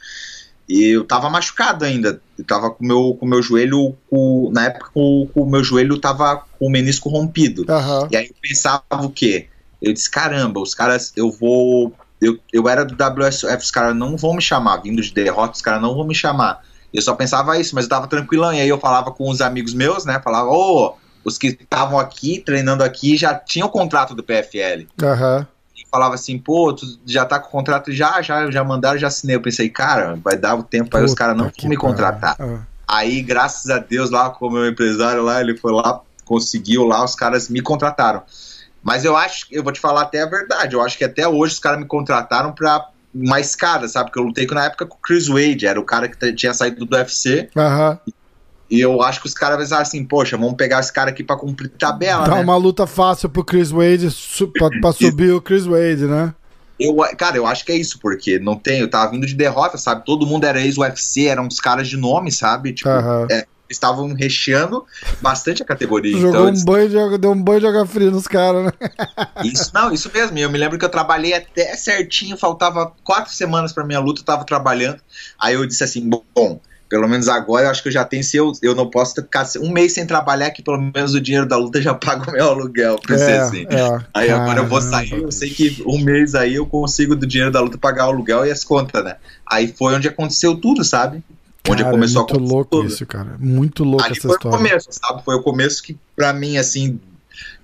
[0.68, 2.20] e eu tava machucado ainda.
[2.38, 6.66] Eu tava com meu, com meu joelho, com, na época o meu joelho tava com
[6.66, 7.66] o menisco rompido.
[7.68, 8.08] Uhum.
[8.10, 9.48] E aí eu pensava o quê?
[9.80, 11.92] Eu disse, caramba, os caras, eu vou.
[12.20, 15.62] Eu, eu era do WSF, os caras não vão me chamar, vindo de derrota, os
[15.62, 16.62] caras não vão me chamar.
[16.92, 18.52] Eu só pensava isso, mas eu tava tranquilão.
[18.52, 20.20] E aí eu falava com os amigos meus, né?
[20.22, 24.86] Falava, ô, oh, os que estavam aqui, treinando aqui, já tinham o contrato do PFL.
[25.00, 25.46] Uhum.
[25.76, 29.06] E falava assim, pô, tu já tá com o contrato já, já, já mandaram, já
[29.06, 29.36] assinei.
[29.36, 32.36] Eu pensei, cara, vai dar o tempo aí os caras não vão me contratar.
[32.38, 32.60] Uhum.
[32.86, 37.02] Aí, graças a Deus, lá com o meu empresário lá, ele foi lá, conseguiu lá,
[37.04, 38.22] os caras me contrataram.
[38.82, 41.54] Mas eu acho, eu vou te falar até a verdade, eu acho que até hoje
[41.54, 44.06] os caras me contrataram pra uma escada, sabe?
[44.06, 46.84] Porque eu lutei na época com o Chris Wade, era o cara que tinha saído
[46.84, 47.48] do UFC.
[47.54, 48.12] Uhum.
[48.70, 51.36] E eu acho que os caras pensaram assim, poxa, vamos pegar esse cara aqui pra
[51.36, 52.26] cumprir tabela.
[52.26, 52.40] Dá né?
[52.40, 54.08] uma luta fácil pro Chris Wade
[54.58, 56.34] pra, pra subir o Chris Wade, né?
[56.80, 59.76] Eu, cara, eu acho que é isso, porque não tem, eu tava vindo de derrota,
[59.76, 60.04] sabe?
[60.06, 62.72] Todo mundo era ex-UFC, eram uns caras de nome, sabe?
[62.72, 63.26] Tipo, uhum.
[63.30, 64.84] é, estavam recheando
[65.20, 66.16] bastante a categoria.
[66.18, 68.72] Jogou então, um banho de, deu um banho de água fria nos caras, né?
[69.44, 70.38] Isso, não, isso mesmo.
[70.38, 74.24] Eu me lembro que eu trabalhei até certinho, faltava quatro semanas para minha luta, eu
[74.24, 75.00] tava trabalhando.
[75.38, 76.60] Aí eu disse assim: bom,
[76.92, 78.22] pelo menos agora eu acho que eu já tenho.
[78.22, 81.48] Se eu, eu não posso ficar um mês sem trabalhar, que pelo menos o dinheiro
[81.48, 82.98] da luta já paga o meu aluguel.
[82.98, 83.66] Pensei é, assim.
[83.70, 87.16] É, aí caramba, agora eu vou sair, eu sei que um mês aí eu consigo
[87.16, 89.16] do dinheiro da luta pagar o aluguel e as contas, né?
[89.50, 91.22] Aí foi onde aconteceu tudo, sabe?
[91.68, 92.88] Onde cara, começou é muito louco tudo.
[92.88, 93.36] isso, cara.
[93.38, 94.58] Muito louco Ali essa foi história.
[94.58, 95.24] Foi o começo, sabe?
[95.24, 97.00] Foi o começo que, pra mim, assim,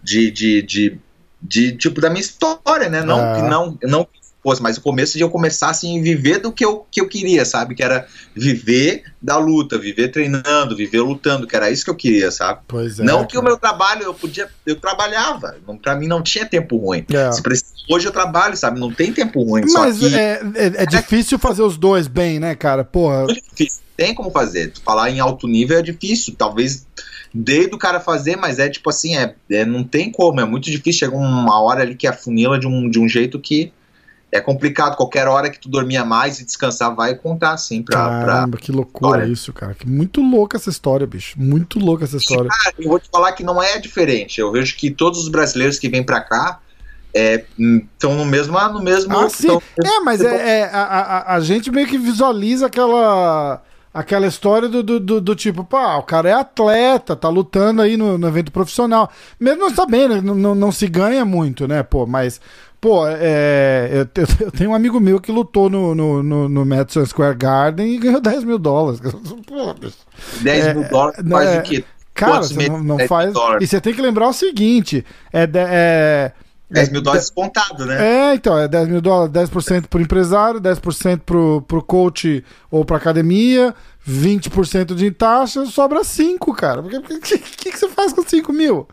[0.03, 0.99] de, de, de,
[1.43, 3.03] de tipo, da minha história, né?
[3.03, 3.49] Não, é.
[3.49, 4.09] não, não
[4.43, 7.45] fosse, mas o começo de eu começar assim, viver do que eu, que eu queria,
[7.45, 7.75] sabe?
[7.75, 12.31] Que era viver da luta, viver treinando, viver lutando, que era isso que eu queria,
[12.31, 12.61] sabe?
[12.67, 16.23] Pois é, não que o meu trabalho eu podia, eu trabalhava, não, pra mim não
[16.23, 17.05] tinha tempo ruim.
[17.13, 17.31] É.
[17.93, 18.79] Hoje eu trabalho, sabe?
[18.79, 19.63] Não tem tempo ruim.
[19.73, 20.15] Mas que...
[20.15, 22.85] é, é, é, difícil fazer os dois bem, né, cara?
[22.85, 23.27] Porra.
[23.31, 23.88] É difícil.
[23.99, 24.71] Tem como fazer.
[24.71, 26.33] Tu falar em alto nível é difícil.
[26.39, 26.87] Talvez
[27.35, 30.71] dê do cara fazer, mas é tipo assim, é, é, não tem como, é muito
[30.71, 31.01] difícil.
[31.01, 33.73] Chega uma hora ali que a funila de um, de um jeito que
[34.31, 34.97] é complicado.
[34.97, 37.99] Qualquer hora que tu dormia mais e descansar, vai contar, assim, pra.
[37.99, 38.61] Caramba, pra...
[38.61, 39.33] que loucura história.
[39.33, 39.75] isso, cara.
[39.75, 41.35] Que muito louca essa história, bicho.
[41.37, 42.49] Muito louca essa história.
[42.49, 44.41] Cara, eu vou te falar que não é diferente.
[44.41, 46.61] Eu vejo que todos os brasileiros que vêm pra cá.
[47.13, 48.57] Estão é, no mesmo.
[48.57, 49.49] No mesmo ah, sim.
[49.49, 49.61] Tão...
[49.85, 53.61] É, mas é, é a, a, a gente meio que visualiza aquela
[53.93, 57.97] aquela história do, do, do, do, tipo, pá, o cara é atleta, tá lutando aí
[57.97, 59.11] no, no evento profissional.
[59.39, 62.41] Mesmo não sabendo, né, não, não se ganha muito, né, pô, mas
[62.81, 67.05] Pô, é, eu, eu, tenho um amigo meu que lutou no, no, no, no Madison
[67.05, 69.01] Square Garden e ganhou 10 mil dólares.
[69.47, 69.75] Pô,
[70.43, 71.85] 10 é, mil dólares faz é, o quê?
[72.15, 73.33] Cara, você não, não faz.
[73.61, 75.49] E você tem que lembrar o seguinte: é.
[75.55, 76.33] é
[76.71, 78.31] 10 mil dólares descontado, né?
[78.31, 82.99] É, então, é 10 mil dólares, 10% pro empresário, 10% pro, pro coach ou pra
[82.99, 83.75] academia,
[84.07, 86.81] 20% de taxa, sobra 5, cara.
[86.81, 87.39] O que, que,
[87.71, 88.87] que, você faz com 5 mil?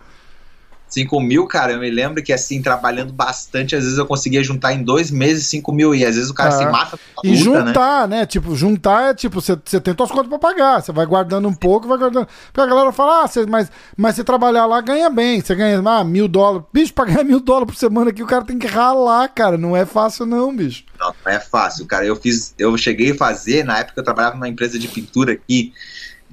[0.88, 4.74] 5 mil, cara, eu me lembro que assim, trabalhando bastante, às vezes eu conseguia juntar
[4.74, 6.98] em dois meses 5 mil, e às vezes o cara se mata.
[7.24, 8.20] E luta, juntar, né?
[8.20, 8.26] né?
[8.26, 11.88] Tipo, juntar é tipo, você tem suas contas pra pagar, você vai guardando um pouco,
[11.88, 12.28] vai guardando.
[12.52, 15.82] Porque a galera fala, ah, cê, mas, mas você trabalhar lá ganha bem, você ganha
[15.86, 16.66] ah, mil dólares.
[16.72, 19.76] Bicho, pra ganhar mil dólares por semana aqui, o cara tem que ralar, cara, não
[19.76, 20.84] é fácil não, bicho.
[21.00, 22.06] Não, não é fácil, cara.
[22.06, 25.74] Eu fiz, eu cheguei a fazer, na época eu trabalhava numa empresa de pintura aqui,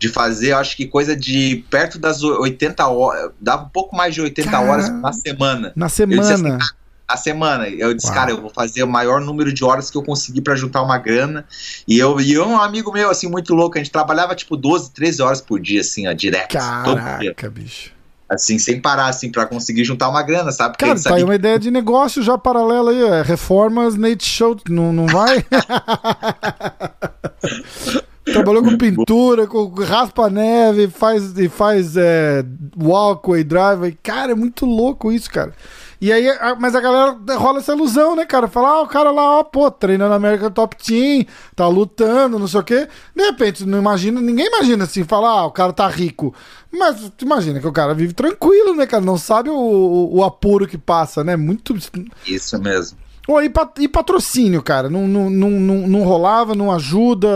[0.02, 4.20] de fazer, acho que coisa de perto das 80 horas, dava um pouco mais de
[4.20, 4.72] 80 Caramba.
[4.72, 5.72] horas na semana.
[5.76, 6.56] Na semana.
[6.56, 6.74] Assim,
[7.06, 7.68] a semana.
[7.68, 8.16] Eu disse, Uau.
[8.16, 10.98] cara, eu vou fazer o maior número de horas que eu conseguir para juntar uma
[10.98, 11.44] grana.
[11.86, 15.22] E eu e um amigo meu, assim, muito louco, a gente trabalhava tipo 12, 13
[15.22, 16.50] horas por dia, assim, ó, direto.
[16.50, 17.92] Caraca, bicho.
[18.28, 20.72] Assim, sem parar, assim, para conseguir juntar uma grana, sabe?
[20.72, 24.56] Porque cara, tá aí uma ideia de negócio já paralela aí, é reformas Nate Show,
[24.68, 25.46] não, não vai?
[28.32, 32.44] Trabalhou com pintura, com raspa-neve, faz, e faz é,
[32.76, 33.96] walkway, driveway.
[34.02, 35.52] Cara, é muito louco isso, cara.
[36.02, 38.48] E aí, a, mas a galera rola essa ilusão, né, cara?
[38.48, 42.58] Fala, ah, o cara lá, ó, pô, treinando American Top Team, tá lutando, não sei
[42.58, 42.88] o quê.
[43.14, 46.34] De repente, não imagina, ninguém imagina assim, falar, ah, o cara tá rico.
[46.72, 49.04] Mas imagina que o cara vive tranquilo, né, cara?
[49.04, 51.36] Não sabe o, o, o apuro que passa, né?
[51.36, 51.72] Muito.
[52.26, 52.98] Isso mesmo.
[53.28, 54.90] Oh, e, pat e, patrocínio, cara?
[54.90, 57.28] Não, não, não, não, rolava, não ajuda?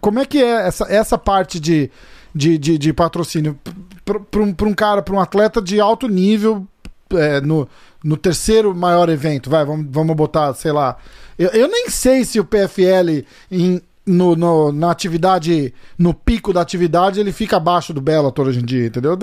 [0.00, 1.90] Como é que é essa, essa parte de,
[2.34, 3.58] de, de, de patrocínio?
[4.04, 6.66] Para um, um cara, para um atleta de alto nível,
[7.10, 7.68] é, no,
[8.02, 10.96] no terceiro maior evento, vai, vamos, vamos botar, sei lá.
[11.38, 16.62] Eu, eu nem sei se o PFL em, no, no, na atividade, no pico da
[16.62, 19.16] atividade, ele fica abaixo do Bellator hoje em dia, entendeu?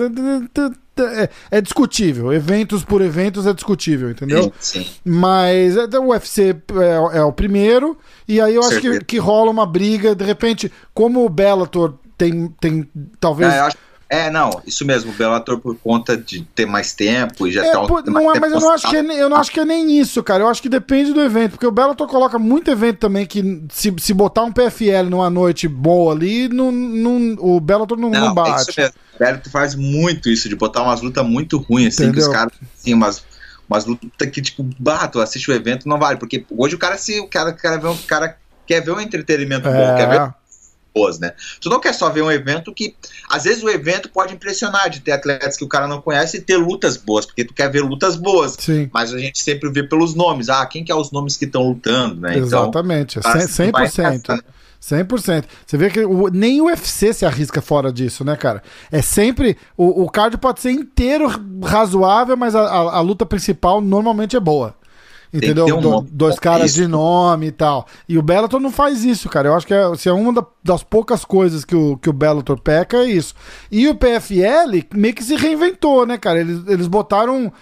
[0.98, 2.32] É, é, discutível.
[2.32, 4.52] Eventos por eventos é discutível, entendeu?
[4.58, 4.84] Sim.
[4.84, 4.90] sim.
[5.04, 6.56] Mas é, o UFC
[7.12, 10.72] é, é, o primeiro, e aí eu acho que, que rola uma briga, de repente,
[10.94, 12.88] como o Bellator tem, tem
[13.20, 13.52] talvez.
[13.52, 13.76] É, eu acho
[14.08, 17.72] é, não, isso mesmo, o Bellator por conta de ter mais tempo e já é,
[17.72, 19.58] tá um, pô, não é, mas eu não, acho que é, eu não acho que
[19.58, 20.44] é nem isso, cara.
[20.44, 23.92] Eu acho que depende do evento, porque o Bellator coloca muito evento também que se,
[23.98, 28.34] se botar um PFL numa noite boa ali, não, não, o Bellator não, não, não
[28.34, 28.50] bate.
[28.50, 28.94] É isso mesmo.
[29.14, 32.22] O Bellator faz muito isso, de botar umas lutas muito ruins, assim, Entendeu?
[32.22, 33.24] que os caras, assim, umas,
[33.68, 37.18] umas lutas que, tipo, bato, assiste o evento, não vale, porque hoje o cara, se
[37.18, 39.72] o cara, o cara, vê, o cara quer ver um entretenimento é.
[39.72, 40.34] bom, quer ver
[40.96, 41.32] boas, né?
[41.60, 42.96] Tu não quer só ver um evento que,
[43.28, 46.40] às vezes o evento pode impressionar de ter atletas que o cara não conhece e
[46.40, 48.56] ter lutas boas, porque tu quer ver lutas boas.
[48.58, 48.88] Sim.
[48.92, 50.48] Mas a gente sempre vê pelos nomes.
[50.48, 52.38] Ah, quem que é os nomes que estão lutando, né?
[52.38, 53.70] Então, Exatamente, então, 100%.
[53.70, 54.28] 100%.
[54.28, 54.40] Né?
[54.80, 55.44] 100%.
[55.66, 58.62] Você vê que o, nem o UFC se arrisca fora disso, né, cara?
[58.90, 59.56] É sempre.
[59.76, 61.26] O, o card pode ser inteiro
[61.62, 64.74] razoável, mas a, a, a luta principal normalmente é boa.
[65.32, 65.66] Entendeu?
[65.66, 66.80] Um Do, dois caras isso.
[66.80, 67.86] de nome e tal.
[68.08, 69.48] E o Bellator não faz isso, cara.
[69.48, 72.12] Eu acho que é, se é uma da, das poucas coisas que o, que o
[72.12, 73.34] Bellator peca, é isso.
[73.70, 76.40] E o PFL meio que se reinventou, né, cara?
[76.40, 77.52] Eles, eles botaram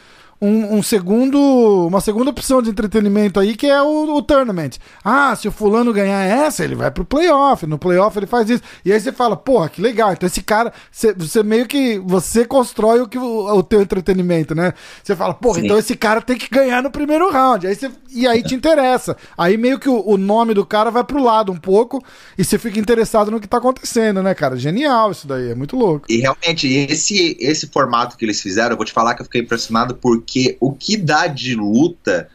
[0.44, 1.38] um, um, segundo,
[1.86, 4.72] uma segunda opção de entretenimento aí, que é o, o, tournament.
[5.02, 7.66] Ah, se o fulano ganhar essa, ele vai pro playoff.
[7.66, 8.62] No playoff ele faz isso.
[8.84, 10.12] E aí você fala, porra, que legal.
[10.12, 14.54] Então esse cara, você, você meio que você constrói o que o, o teu entretenimento,
[14.54, 14.74] né?
[15.02, 15.64] Você fala, porra, Sim.
[15.64, 17.66] então esse cara tem que ganhar no primeiro round.
[17.66, 19.16] Aí você, e aí te interessa.
[19.38, 22.02] Aí meio que o, o, nome do cara vai pro lado um pouco
[22.36, 24.56] e você fica interessado no que tá acontecendo, né, cara?
[24.56, 26.06] Genial isso daí, é muito louco.
[26.08, 29.40] E realmente, esse, esse formato que eles fizeram, eu vou te falar que eu fiquei
[29.40, 32.28] impressionado porque porque o que dá de luta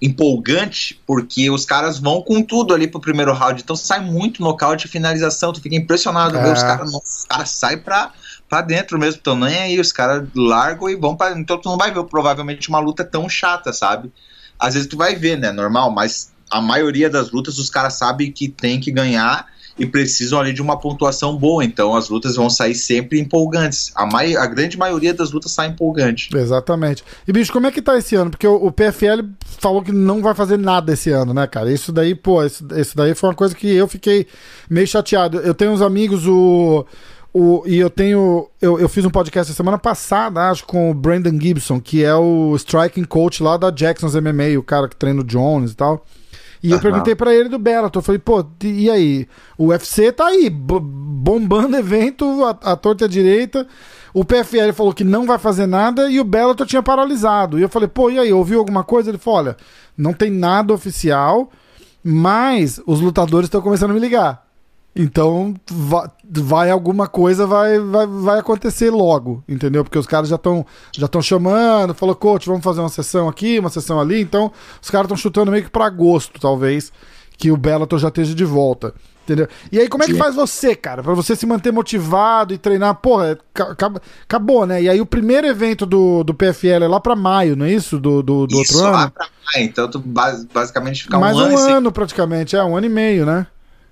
[0.00, 4.86] empolgante, porque os caras vão com tudo ali pro primeiro round, então sai muito nocaute
[4.86, 6.52] e finalização, tu fica impressionado, é.
[6.52, 6.90] os caras
[7.28, 8.12] cara saem pra,
[8.48, 11.76] pra dentro mesmo, então nem aí, os caras largam e vão para então tu não
[11.76, 14.10] vai ver provavelmente uma luta tão chata, sabe?
[14.58, 18.32] Às vezes tu vai ver, né, normal, mas a maioria das lutas os caras sabem
[18.32, 19.46] que tem que ganhar
[19.78, 21.64] e precisam ali de uma pontuação boa.
[21.64, 23.92] Então as lutas vão sair sempre empolgantes.
[23.94, 26.28] A, mai a grande maioria das lutas sai empolgante.
[26.36, 27.04] Exatamente.
[27.26, 28.30] E bicho, como é que tá esse ano?
[28.30, 29.28] Porque o, o, PFL
[29.58, 31.72] falou que não vai fazer nada esse ano, né, cara?
[31.72, 34.26] Isso daí, pô, isso, isso daí foi uma coisa que eu fiquei
[34.68, 35.38] meio chateado.
[35.40, 36.86] Eu tenho uns amigos, o.
[37.32, 38.48] O, e eu tenho.
[38.60, 42.56] Eu, eu fiz um podcast semana passada, acho, com o Brandon Gibson, que é o
[42.56, 46.04] striking coach lá da Jackson's MMA, o cara que treina o Jones e tal.
[46.62, 49.26] E eu perguntei para ele do Bellator, eu falei, pô, e aí?
[49.56, 53.66] O UFC tá aí, bombando evento, a, a torta direita.
[54.12, 57.58] O PFL falou que não vai fazer nada e o Bellator tinha paralisado.
[57.58, 59.10] E eu falei, pô, e aí, ouviu alguma coisa?
[59.10, 59.56] Ele falou, olha,
[59.96, 61.50] não tem nada oficial,
[62.04, 64.49] mas os lutadores estão começando a me ligar.
[64.94, 65.54] Então,
[66.28, 69.84] vai, alguma coisa vai, vai, vai acontecer logo, entendeu?
[69.84, 73.58] Porque os caras já estão já estão chamando, falou, coach, vamos fazer uma sessão aqui,
[73.58, 74.20] uma sessão ali.
[74.20, 74.50] Então,
[74.82, 76.92] os caras estão chutando meio que para agosto, talvez,
[77.38, 78.92] que o Bellator já esteja de volta.
[79.22, 79.46] Entendeu?
[79.70, 80.18] E aí, como é que Sim.
[80.18, 81.04] faz você, cara?
[81.04, 82.96] para você se manter motivado e treinar?
[82.96, 83.38] Porra,
[84.24, 84.82] acabou, né?
[84.82, 88.00] E aí, o primeiro evento do, do PFL é lá pra maio, não é isso?
[88.00, 88.96] Do, do, do isso, outro ano?
[88.96, 89.66] Lá pra maio.
[89.66, 91.52] Então, tu basicamente fica Mais um ano.
[91.52, 92.56] Mais um ano, praticamente.
[92.56, 93.46] É, um ano e meio, né?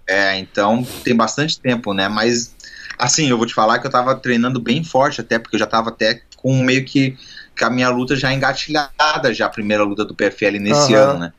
[0.09, 2.09] É, então tem bastante tempo, né?
[2.09, 2.55] Mas,
[2.99, 5.67] assim, eu vou te falar que eu tava treinando bem forte até, porque eu já
[5.67, 7.17] tava até com meio que
[7.61, 11.01] a minha luta já engatilhada, já a primeira luta do PFL nesse uhum.
[11.01, 11.33] ano, né?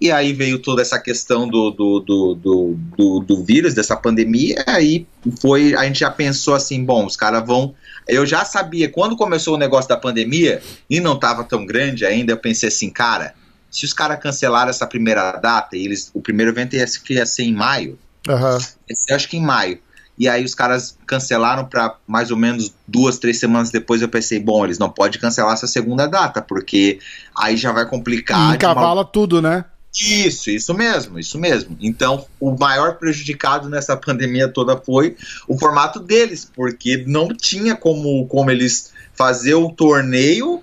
[0.00, 4.62] E aí veio toda essa questão do, do, do, do, do, do vírus, dessa pandemia,
[4.66, 5.06] aí
[5.40, 7.74] foi, a gente já pensou assim, bom, os caras vão
[8.06, 12.32] eu já sabia, quando começou o negócio da pandemia e não estava tão grande ainda,
[12.32, 13.34] eu pensei assim, cara,
[13.70, 17.44] se os caras cancelaram essa primeira data e eles, o primeiro evento ia, ia ser
[17.44, 18.58] em maio, Uhum.
[18.88, 19.78] Esse, acho que em maio.
[20.16, 24.00] E aí os caras cancelaram para mais ou menos duas, três semanas depois.
[24.00, 27.00] Eu pensei, bom, eles não podem cancelar essa segunda data, porque
[27.36, 28.52] aí já vai complicar.
[28.52, 29.04] E encavala uma...
[29.04, 29.64] tudo, né?
[30.00, 31.76] Isso, isso mesmo, isso mesmo.
[31.80, 35.16] Então, o maior prejudicado nessa pandemia toda foi
[35.48, 40.62] o formato deles, porque não tinha como, como eles fazer o torneio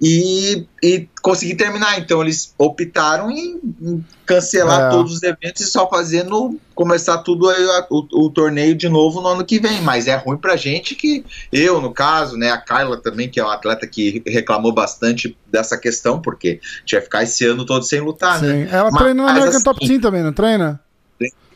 [0.00, 1.98] e, e conseguir terminar.
[1.98, 4.90] Então eles optaram em, em cancelar é.
[4.90, 9.28] todos os eventos e só fazendo começar tudo a, o, o, torneio de novo no
[9.28, 9.80] ano que vem.
[9.80, 13.44] Mas é ruim pra gente que eu, no caso, né, a Kyla também, que é
[13.44, 17.84] uma atleta que reclamou bastante dessa questão, porque a gente vai ficar esse ano todo
[17.84, 18.48] sem lutar, né?
[18.48, 18.64] Sim.
[18.64, 18.68] né?
[18.70, 20.80] Ela mas, treina na American assim, Top Team também, não treina?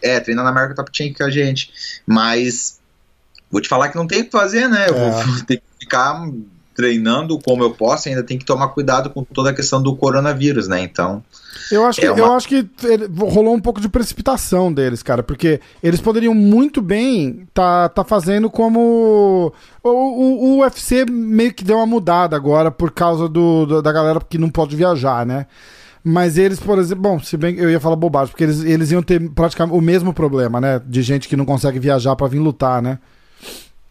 [0.02, 1.70] É, treina na American Top Team com a gente.
[2.06, 2.80] Mas
[3.50, 4.88] vou te falar que não tem o que fazer, né?
[4.88, 5.10] Eu é.
[5.10, 6.22] vou ter que ficar
[6.80, 10.66] treinando como eu posso, ainda tem que tomar cuidado com toda a questão do coronavírus,
[10.66, 10.82] né?
[10.82, 11.22] Então.
[11.70, 12.18] Eu acho, que, é uma...
[12.18, 12.66] eu acho que
[13.18, 18.48] rolou um pouco de precipitação deles, cara, porque eles poderiam muito bem tá, tá fazendo
[18.48, 19.52] como.
[19.82, 23.92] O, o, o UFC meio que deu uma mudada agora por causa do, do, da
[23.92, 25.46] galera que não pode viajar, né?
[26.02, 29.02] Mas eles, por exemplo, bom, se bem eu ia falar bobagem, porque eles, eles iam
[29.02, 30.80] ter praticamente o mesmo problema, né?
[30.84, 32.98] De gente que não consegue viajar para vir lutar, né?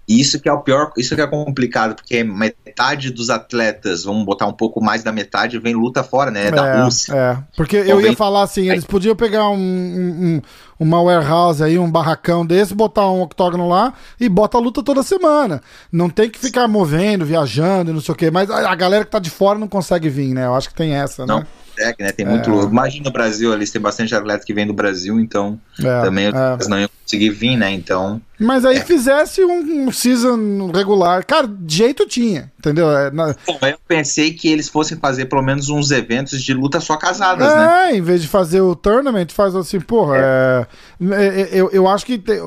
[0.09, 4.47] Isso que é o pior, isso que é complicado, porque metade dos atletas, vamos botar
[4.47, 6.49] um pouco mais da metade, vem luta fora, né?
[6.49, 7.13] Da é, Rússia.
[7.13, 8.15] É, porque então, eu ia vem...
[8.15, 10.41] falar assim, eles podiam pegar um, um,
[10.79, 15.03] uma warehouse aí, um barracão desse, botar um octógono lá e bota a luta toda
[15.03, 15.61] semana.
[15.91, 18.31] Não tem que ficar movendo, viajando, não sei o quê.
[18.31, 20.45] Mas a, a galera que tá de fora não consegue vir, né?
[20.45, 21.39] Eu acho que tem essa, não.
[21.39, 21.47] né?
[21.79, 22.11] consegue, né?
[22.11, 22.51] Tem muito.
[22.51, 22.63] É.
[22.63, 26.53] Imagina o Brasil, eles têm bastante atleta que vem do Brasil, então é, também é.
[26.53, 27.71] eles não iam conseguir vir, né?
[27.71, 28.21] Então.
[28.37, 28.81] Mas aí é.
[28.81, 31.25] fizesse um, um, season regular.
[31.25, 32.91] Cara, jeito tinha, entendeu?
[32.91, 33.35] É, na...
[33.45, 37.51] Bom, eu pensei que eles fossem fazer pelo menos uns eventos de luta só casadas,
[37.51, 37.91] é, né?
[37.91, 40.17] É, em vez de fazer o tournament, faz assim, porra.
[40.17, 40.67] É.
[41.11, 42.17] é eu, eu acho que.
[42.17, 42.41] Te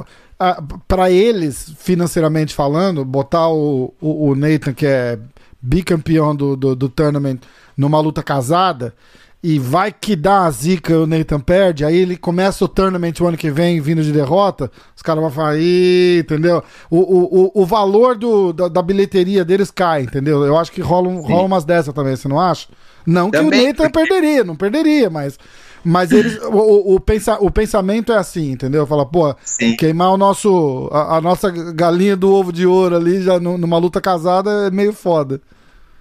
[0.89, 5.19] para eles, financeiramente falando, botar o, o, o Nathan, que é
[5.61, 7.39] bicampeão do, do, do tournament,
[7.77, 8.95] numa luta casada,
[9.43, 13.27] e vai que dá a zica o Nathan perde, aí ele começa o tournament o
[13.27, 16.63] ano que vem vindo de derrota, os caras vão falar, Ih, entendeu?
[16.89, 20.45] O, o, o, valor do, da, da, bilheteria deles cai, entendeu?
[20.45, 22.69] Eu acho que rola, um, rola umas dessas também, você não acha?
[23.05, 23.51] Não também.
[23.51, 25.37] que o Nathan perderia, não perderia, mas.
[25.85, 28.87] Mas eles, o, o, pensa, o pensamento é assim, entendeu?
[28.87, 29.75] Fala, pô, Sim.
[29.75, 34.01] queimar o nosso, a, a, nossa galinha do ovo de ouro ali já numa luta
[34.01, 35.41] casada é meio foda.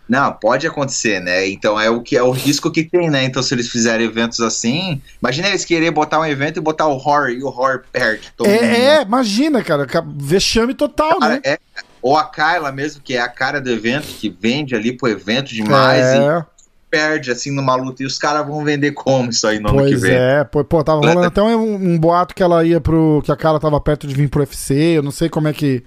[0.07, 1.47] Não, pode acontecer, né?
[1.47, 3.23] Então é o que é o risco que tem, né?
[3.23, 6.91] Então se eles fizerem eventos assim, imagina eles querer botar um evento e botar o
[6.91, 8.33] horror e o horror perde.
[8.39, 9.01] É, mundo, é né?
[9.03, 11.41] imagina, cara, vexame total, cara, né?
[11.45, 11.59] É,
[12.01, 15.53] ou a Kyla mesmo, que é a cara do evento, que vende ali pro evento
[15.53, 16.17] demais é.
[16.17, 16.43] e
[16.89, 19.89] perde assim numa luta e os caras vão vender como isso aí no pois ano
[19.89, 20.13] que vem.
[20.13, 23.21] É, pô, pô tava rolando até um, um, boato que ela ia pro.
[23.23, 25.83] que a Kyla tava perto de vir pro UFC, eu não sei como é que.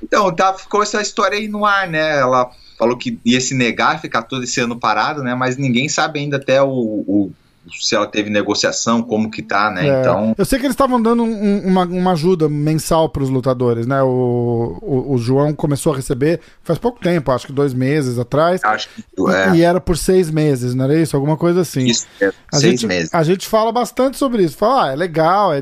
[0.00, 2.18] Então, tá, ficou essa história aí no ar, né?
[2.18, 5.34] Ela falou que ia se negar ficar todo esse ano parado, né?
[5.34, 7.32] Mas ninguém sabe ainda até o, o
[7.80, 9.88] se ela teve negociação, como que tá, né?
[9.88, 10.00] É.
[10.00, 10.34] Então.
[10.36, 14.02] Eu sei que eles estavam dando um, uma, uma ajuda mensal para os lutadores, né?
[14.02, 18.60] O, o, o, João começou a receber faz pouco tempo, acho que dois meses atrás.
[18.62, 19.56] Acho que é.
[19.56, 21.16] E, era por seis meses, não era isso?
[21.16, 21.86] Alguma coisa assim.
[21.86, 23.10] Isso, é, a seis gente, meses.
[23.12, 24.56] A gente fala bastante sobre isso.
[24.56, 25.58] Fala, ah, é legal, é,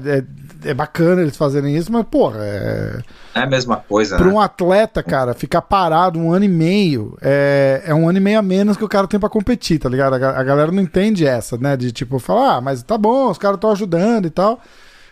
[0.64, 3.02] é, é bacana eles fazerem isso, mas, porra, é
[3.34, 4.32] é a mesma coisa, Para né?
[4.32, 8.38] um atleta, cara, ficar parado um ano e meio é, é um ano e meio
[8.38, 10.14] a menos que o cara tem para competir, tá ligado?
[10.14, 11.76] A, a, galera não entende essa, né?
[11.76, 14.60] De tipo, falar, ah, mas tá bom, os caras estão ajudando e tal.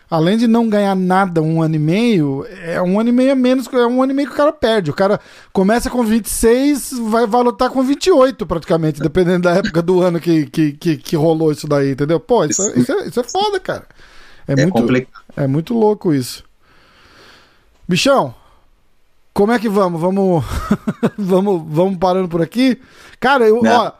[0.09, 3.35] Além de não ganhar nada um ano e meio, é um ano e meio a
[3.35, 4.91] menos, é um ano e meio que o cara perde.
[4.91, 5.19] O cara
[5.51, 10.45] começa com 26, vai, vai lutar com 28 praticamente, dependendo da época do ano que,
[10.45, 12.19] que, que, que rolou isso daí, entendeu?
[12.19, 13.85] Pô, isso, isso, é, isso é foda, cara.
[14.47, 15.23] É, é muito, complicado.
[15.35, 16.43] É muito louco isso.
[17.87, 18.33] Bichão,
[19.33, 19.99] como é que vamos?
[19.99, 20.43] Vamos,
[21.17, 22.79] vamos, vamos parando por aqui?
[23.19, 23.91] Cara, eu, ó,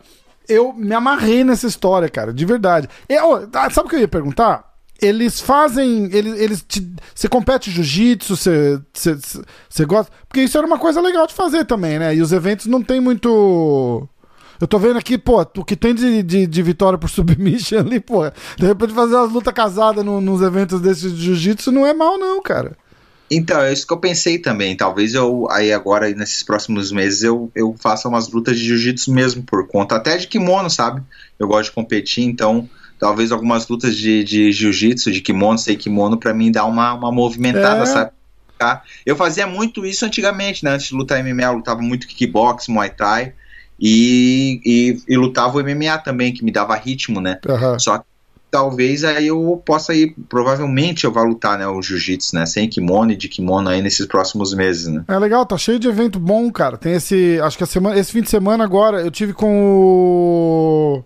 [0.47, 2.87] eu me amarrei nessa história, cara, de verdade.
[3.09, 4.71] Eu, ah, sabe o que eu ia perguntar?
[5.01, 6.09] Eles fazem.
[6.13, 9.17] Eles, eles te, você compete jiu-jitsu, você, você,
[9.67, 10.11] você gosta.
[10.27, 12.15] Porque isso era uma coisa legal de fazer também, né?
[12.15, 14.07] E os eventos não tem muito.
[14.60, 17.99] Eu tô vendo aqui, pô, o que tem de, de, de vitória por submission ali,
[17.99, 18.30] pô.
[18.58, 22.18] De repente fazer umas lutas casadas no, nos eventos desses de jiu-jitsu não é mal,
[22.18, 22.78] não, cara.
[23.32, 24.76] Então, é isso que eu pensei também.
[24.76, 29.43] Talvez eu, aí agora, nesses próximos meses, eu, eu faça umas lutas de jiu-jitsu mesmo,
[29.43, 31.01] por conta até de kimono, sabe?
[31.39, 36.18] Eu gosto de competir, então talvez algumas lutas de, de jiu-jitsu, de kimono, sei kimono,
[36.18, 37.86] para mim dar uma, uma movimentada, é.
[37.86, 38.12] sabe?
[38.58, 38.84] Tá?
[39.06, 40.72] Eu fazia muito isso antigamente, né?
[40.72, 43.34] Antes de lutar MMA, eu lutava muito kickbox, muay thai.
[43.86, 47.38] E, e, e, lutava o MMA também, que me dava ritmo, né?
[47.45, 47.77] Uhum.
[47.77, 48.05] Só que
[48.49, 53.11] talvez aí eu possa ir, provavelmente eu vá lutar, né, o jiu-jitsu, né, sem kimono
[53.11, 55.03] e de kimono aí nesses próximos meses, né.
[55.07, 56.77] É legal, tá cheio de evento bom, cara.
[56.77, 61.03] Tem esse, acho que a semana, esse fim de semana agora eu tive com o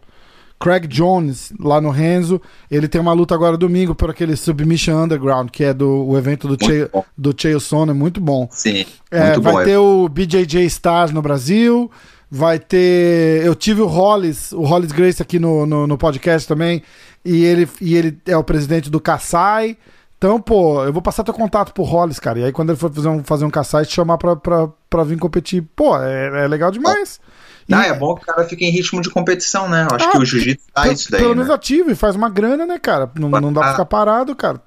[0.60, 2.42] Craig Jones lá no Renzo.
[2.70, 6.48] Ele tem uma luta agora domingo por aquele Submission Underground, que é do o evento
[6.48, 8.48] do Chael, do Chael Sonnen, é muito bom.
[8.52, 9.64] Sim, é, muito vai bom.
[9.64, 11.90] ter o BJJ Stars no Brasil.
[12.30, 13.46] Vai ter.
[13.46, 16.84] Eu tive o Hollis, o Hollis Grace aqui no, no, no podcast também
[17.28, 19.78] e ele, e ele é o presidente do Kassai.
[20.18, 22.40] Então, pô, eu vou passar teu contato pro Hollis, cara.
[22.40, 25.04] E aí, quando ele for fazer um, fazer um Kassai, te chamar pra, pra, pra
[25.04, 25.62] vir competir.
[25.76, 27.20] Pô, é, é legal demais.
[27.68, 27.74] E...
[27.74, 29.86] Ah, é bom que o cara fique em ritmo de competição, né?
[29.90, 31.22] Eu acho ah, que o jiu-jitsu dá isso daí.
[31.22, 31.54] Pelo menos né?
[31.54, 33.12] ativo e faz uma grana, né, cara?
[33.16, 34.62] Não, não dá pra ficar parado, cara.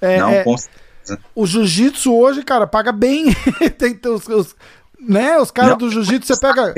[0.00, 1.20] É, não, é, com certeza.
[1.34, 3.26] O jiu-jitsu hoje, cara, paga bem.
[3.78, 4.56] Tem os, os,
[5.08, 5.38] né?
[5.38, 6.74] Os caras do jiu-jitsu, você pega.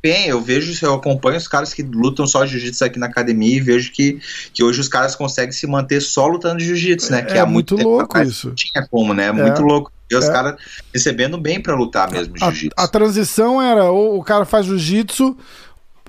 [0.00, 3.60] Bem, eu vejo, eu acompanho os caras que lutam só jiu-jitsu aqui na academia e
[3.60, 4.20] vejo que,
[4.52, 7.22] que hoje os caras conseguem se manter só lutando jiu-jitsu, né?
[7.22, 8.48] Que é, muito, muito louco isso.
[8.48, 9.26] Não tinha como, né?
[9.26, 9.32] É.
[9.32, 9.90] Muito louco.
[10.08, 10.32] E os é.
[10.32, 10.54] caras
[10.94, 12.74] recebendo bem para lutar mesmo jiu-jitsu.
[12.78, 15.36] A, a, transição era ou o cara faz jiu-jitsu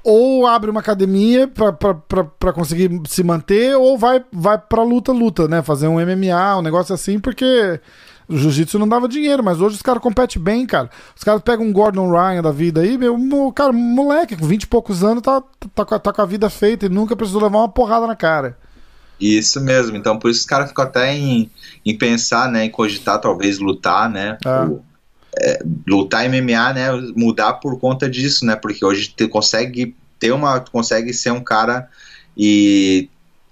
[0.03, 5.63] ou abre uma academia para conseguir se manter ou vai vai para luta luta, né?
[5.63, 7.79] Fazer um MMA, um negócio assim, porque
[8.29, 10.89] o jiu-jitsu não dava dinheiro, mas hoje os caras competem bem, cara.
[11.15, 14.67] Os caras pegam um Gordon Ryan da vida aí, meu, cara, moleque, com 20 e
[14.67, 15.41] poucos anos, tá,
[15.73, 18.55] tá, tá, tá com a vida feita e nunca precisou levar uma porrada na cara.
[19.19, 21.49] Isso mesmo, então por isso os caras ficam até em,
[21.83, 25.51] em pensar, né, em cogitar talvez lutar, né, é.
[25.51, 30.59] é, lutar MMA, né, mudar por conta disso, né, porque hoje tu consegue ter uma,
[30.59, 31.89] tu consegue ser um cara
[32.37, 33.09] e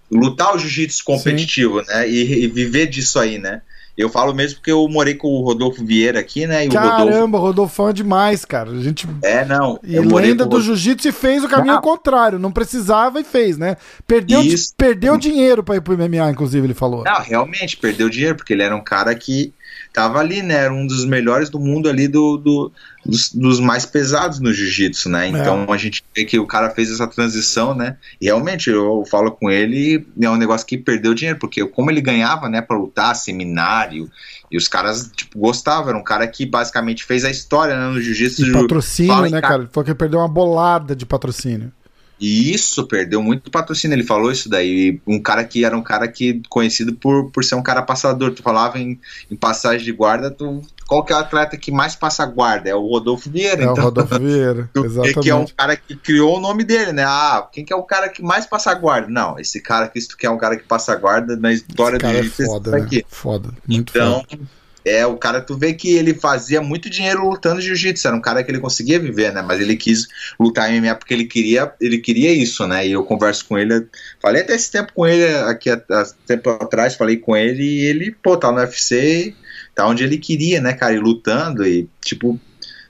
[0.10, 1.88] lutar o jiu-jitsu competitivo, Sim.
[1.88, 3.62] né, e, e, viver disso aí, né,
[3.98, 6.66] eu falo mesmo porque eu morei com o Rodolfo Vieira aqui, né?
[6.66, 7.90] E Caramba, o Rodolfo...
[7.90, 8.70] é demais, cara.
[8.70, 9.08] A gente...
[9.24, 9.80] É, não.
[9.84, 11.82] E lenda do jiu-jitsu e fez o caminho não.
[11.82, 12.38] contrário.
[12.38, 13.76] Não precisava e fez, né?
[14.06, 14.42] Perdeu,
[14.78, 17.04] perdeu dinheiro pra ir pro MMA, inclusive, ele falou.
[17.04, 19.54] Não, realmente, perdeu dinheiro, porque ele era um cara que
[19.98, 20.54] tava ali, né?
[20.54, 22.72] Era um dos melhores do mundo ali do, do
[23.04, 25.28] dos, dos, mais pesados no jiu-jitsu, né?
[25.28, 25.74] Então é.
[25.74, 27.98] a gente vê que o cara fez essa transição, né?
[28.22, 32.00] E realmente eu falo com ele, é um negócio que perdeu dinheiro, porque como ele
[32.00, 34.08] ganhava, né, para lutar, seminário,
[34.52, 35.90] e os caras, tipo, gostavam.
[35.90, 38.52] Era um cara que basicamente fez a história né, no jiu-jitsu.
[38.52, 39.68] Patrocínio, né, cara?
[39.72, 41.72] Foi que perdeu uma bolada de patrocínio.
[42.20, 43.96] E isso, perdeu muito patrocínio.
[43.96, 45.00] Ele falou isso daí.
[45.06, 48.34] Um cara que era um cara que conhecido por, por ser um cara passador.
[48.34, 49.00] Tu falava em,
[49.30, 52.70] em passagem de guarda, tu, qual que é o atleta que mais passa guarda?
[52.70, 53.62] É o Rodolfo Vieira.
[53.62, 55.20] É então, o Rodolfo Vieira, exatamente.
[55.20, 57.04] Que é um cara que criou o nome dele, né?
[57.06, 59.08] Ah, quem que é o cara que mais passa guarda?
[59.08, 62.08] Não, esse cara que tu quer é um cara que passa guarda na história do.
[62.08, 62.78] É foda, né?
[62.78, 63.06] aqui.
[63.08, 64.58] foda, muito então, foda
[64.88, 68.44] é, o cara, tu vê que ele fazia muito dinheiro lutando jiu-jitsu, era um cara
[68.44, 69.42] que ele conseguia viver, né?
[69.42, 70.08] Mas ele quis
[70.40, 72.88] lutar MMA porque ele queria, ele queria isso, né?
[72.88, 73.88] E eu converso com ele,
[74.22, 75.82] falei até esse tempo com ele, aqui há,
[76.26, 79.36] tempo atrás, falei com ele e ele, pô, tá no UFC,
[79.76, 80.94] tá onde ele queria, né, cara?
[80.94, 82.40] E lutando e, tipo,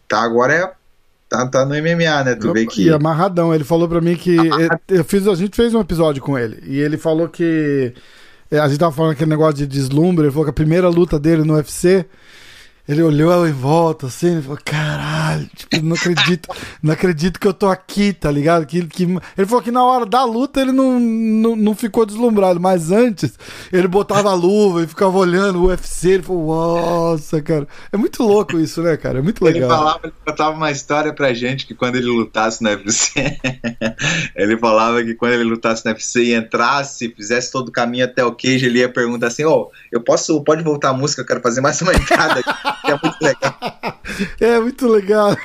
[0.07, 0.71] tá agora é
[1.29, 2.35] tá, tá no MMA, né?
[2.35, 2.83] Tu vê que.
[2.83, 3.53] E amarradão.
[3.53, 4.35] Ele falou pra mim que.
[4.87, 6.63] Eu fiz, a gente fez um episódio com ele.
[6.65, 7.93] E ele falou que
[8.51, 11.43] a gente tava falando aquele negócio de deslumbre, ele falou que a primeira luta dele
[11.43, 12.05] no UFC,
[12.87, 16.49] ele olhou em volta assim e falou: caralho, tipo, não acredito,
[16.81, 18.65] não acredito que eu tô aqui, tá ligado?
[18.65, 19.03] Que, que...
[19.03, 23.37] Ele falou que na hora da luta ele não, não, não ficou deslumbrado, mas antes
[23.73, 26.11] ele botava a luva e ficava olhando o UFC.
[26.11, 29.19] Ele falou: nossa, cara, é muito louco isso, né, cara?
[29.19, 29.63] É muito legal.
[29.63, 33.37] Ele falava, ele contava uma história pra gente que quando ele lutasse no UFC,
[34.33, 38.23] ele falava que quando ele lutasse no UFC e entrasse, fizesse todo o caminho até
[38.23, 41.25] o queijo, ele ia perguntar assim: ó, oh, eu posso, pode voltar a música, eu
[41.25, 42.76] quero fazer mais uma entrada aqui.
[42.85, 43.57] É muito legal.
[44.39, 45.37] É muito legal.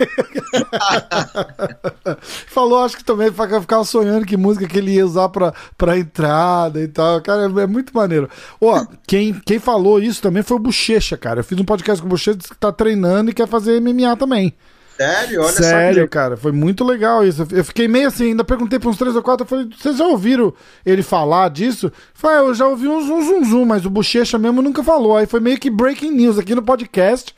[2.47, 6.81] Falou, acho que também ficava sonhando que música que ele ia usar pra, pra entrada
[6.81, 7.21] e tal.
[7.21, 8.29] Cara, é, muito maneiro.
[8.61, 11.41] Ó, quem, quem falou isso também foi o Bochecha, cara.
[11.41, 14.55] Eu fiz um podcast com o Bochecha que tá treinando e quer fazer MMA também.
[14.97, 15.43] Sério?
[15.43, 17.47] Olha Sério, cara, foi muito legal isso.
[17.51, 20.07] Eu fiquei meio assim, ainda perguntei para uns três ou quatro, eu falei, vocês já
[20.07, 20.53] ouviram
[20.85, 21.87] ele falar disso?
[21.87, 24.83] Eu falei, ah, eu já ouvi um zum, zum, zum, mas o Bochecha mesmo nunca
[24.83, 25.17] falou.
[25.17, 27.35] Aí foi meio que breaking news aqui no podcast.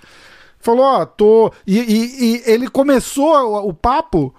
[0.58, 1.52] Falou, ó, tô...
[1.66, 4.34] E, e, e ele começou o, o papo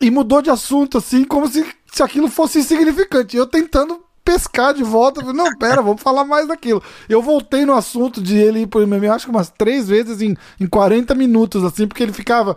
[0.00, 3.36] e mudou de assunto, assim, como se, se aquilo fosse insignificante.
[3.36, 5.22] Eu tentando pescar de volta.
[5.32, 6.82] Não, pera, vamos falar mais daquilo.
[7.08, 10.36] Eu voltei no assunto de ele ir pro MMA, acho que umas três vezes em,
[10.60, 12.54] em 40 minutos, assim, porque ele ficava.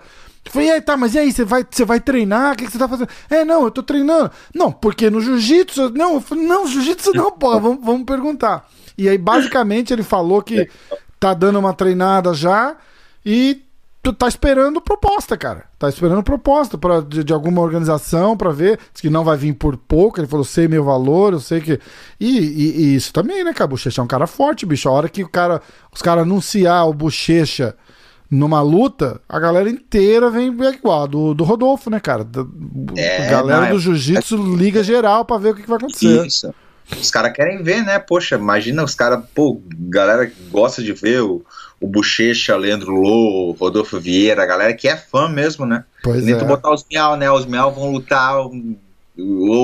[0.50, 2.54] falei, e aí, tá, mas e aí, você vai, você vai treinar?
[2.54, 3.08] O que, que você tá fazendo?
[3.30, 4.30] É, não, eu tô treinando.
[4.54, 5.92] Não, porque no jiu-jitsu.
[5.92, 8.68] Não, eu falei, não, jiu-jitsu não, porra, vamos, vamos perguntar.
[8.98, 10.70] E aí, basicamente, ele falou que
[11.18, 12.76] tá dando uma treinada já
[13.26, 13.62] e
[14.02, 15.66] tu tá esperando proposta, cara.
[15.78, 18.80] Tá esperando proposta pra, de, de alguma organização para ver.
[18.91, 20.20] Diz que não vai vir por pouco.
[20.20, 21.80] Ele falou, sei meu valor, eu sei que.
[22.20, 23.68] E, e, e isso também, né, cara?
[23.68, 24.89] Bochecha é um cara forte, bicho.
[24.89, 25.62] A hora que o cara,
[25.93, 27.76] os caras anunciar o Bochecha
[28.30, 32.26] numa luta, a galera inteira vem igual, do, do Rodolfo, né, cara?
[32.95, 33.80] É, a galera não, do é...
[33.80, 36.26] jiu-jitsu liga geral para ver o que, que vai acontecer.
[36.26, 36.54] Isso.
[36.99, 37.99] Os caras querem ver, né?
[37.99, 41.43] Poxa, imagina os caras, pô, galera gosta de ver o
[41.82, 45.84] o Bochecha, Leandro Lô, Rodolfo Vieira, a galera que é fã mesmo, né?
[46.04, 46.38] Pois Nem é.
[46.38, 47.30] tu botar os Miau, né?
[47.32, 48.54] Os Miau vão lutar, ou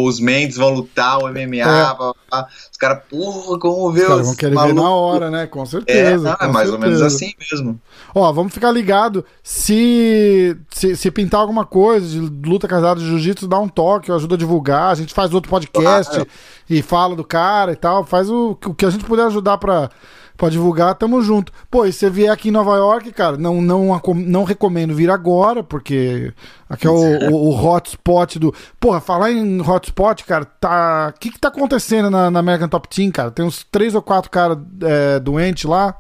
[0.08, 2.46] os Mendes vão lutar, o MMA, é.
[2.72, 5.46] os caras, porra, como ver os, vão querer ver na hora, né?
[5.46, 6.00] Com certeza.
[6.00, 6.74] É, não, é mais certeza.
[6.74, 7.80] ou menos assim mesmo.
[8.16, 9.24] Ó, vamos ficar ligado.
[9.44, 14.34] Se, se, se pintar alguma coisa de luta casada de jiu-jitsu, dá um toque, ajuda
[14.34, 14.92] a divulgar.
[14.92, 16.26] A gente faz outro podcast
[16.68, 18.04] e fala do cara e tal.
[18.04, 19.90] Faz o, o que a gente puder ajudar pra
[20.38, 21.52] Pode divulgar, tamo junto.
[21.70, 25.64] Pô, e você vier aqui em Nova York, cara, não, não, não recomendo vir agora,
[25.64, 26.32] porque
[26.70, 28.54] aqui é o, o, o hotspot do.
[28.80, 31.12] Porra, falar em hotspot, cara, tá.
[31.16, 33.32] O que que tá acontecendo na, na American Top Team, cara?
[33.32, 35.96] Tem uns três ou quatro caras é, doentes lá.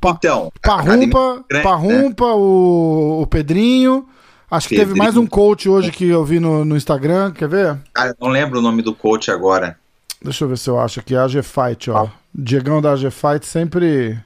[0.00, 2.32] Pa, então, Parrumpa, grande, Parrumpa né?
[2.34, 4.06] o, o Pedrinho.
[4.50, 4.94] Acho que Pedrinho.
[4.94, 7.78] teve mais um coach hoje que eu vi no, no Instagram, quer ver?
[7.94, 9.78] Cara, não lembro o nome do coach agora.
[10.22, 11.16] Deixa eu ver se eu acho aqui.
[11.16, 12.04] AG Fight, ó.
[12.04, 12.12] Ah.
[12.34, 14.18] Diegão da AG Fight sempre.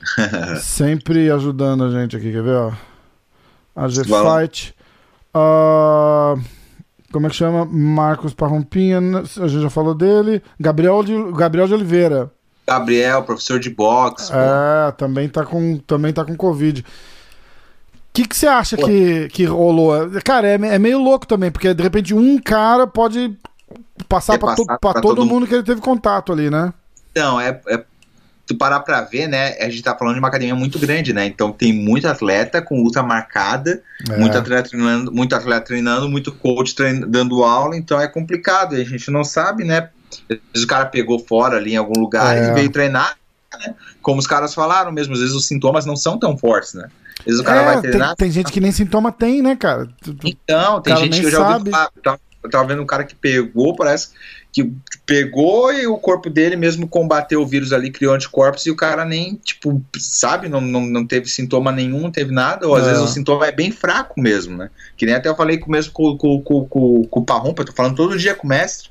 [0.60, 2.72] sempre ajudando a gente aqui, quer ver, ó?
[3.76, 4.74] AG Fight.
[5.34, 6.40] Uh,
[7.12, 7.66] como é que chama?
[7.66, 10.42] Marcos Parrompinha, a gente já falou dele.
[10.58, 12.30] Gabriel de, Gabriel de Oliveira.
[12.66, 14.32] Gabriel, professor de boxe.
[14.32, 16.80] É, também tá com, também tá com Covid.
[16.80, 16.84] O
[18.12, 19.92] que, que você acha que, que rolou?
[20.24, 23.36] Cara, é, é meio louco também, porque de repente um cara pode
[24.08, 26.72] passar para to, todo, todo mundo que ele teve contato ali, né?
[27.10, 27.82] Então, é, é
[28.46, 29.56] tu parar pra ver, né?
[29.58, 31.26] A gente tá falando de uma academia muito grande, né?
[31.26, 34.16] Então tem muito atleta com luta marcada, é.
[34.16, 38.76] muito atleta treinando, muito atleta treinando, muito coach treinando, dando aula, então é complicado.
[38.76, 39.88] A gente não sabe, né?
[40.30, 42.50] Às vezes o cara pegou fora ali em algum lugar é.
[42.50, 43.16] e veio treinar.
[43.58, 43.74] né?
[44.00, 46.88] Como os caras falaram mesmo, às vezes os sintomas não são tão fortes, né?
[47.18, 48.14] Às vezes o cara É, vai tem, treinar.
[48.14, 49.88] tem gente que nem sintoma tem, né, cara?
[50.24, 51.90] Então, tem gente que eu já ouvi falar.
[52.46, 54.10] Eu tava, vendo um cara que pegou, parece
[54.52, 54.72] que
[55.04, 59.04] pegou e o corpo dele mesmo combateu o vírus ali, criou anticorpos e o cara
[59.04, 62.90] nem, tipo, sabe, não, não, não teve sintoma nenhum, não teve nada, ou às É.
[62.90, 64.70] vezes o sintoma é bem fraco mesmo, né?
[64.96, 67.66] Que nem até eu falei com, mesmo com, com, com, com, com o Parrumpa, eu
[67.66, 68.88] tô falando todo dia com o mestre.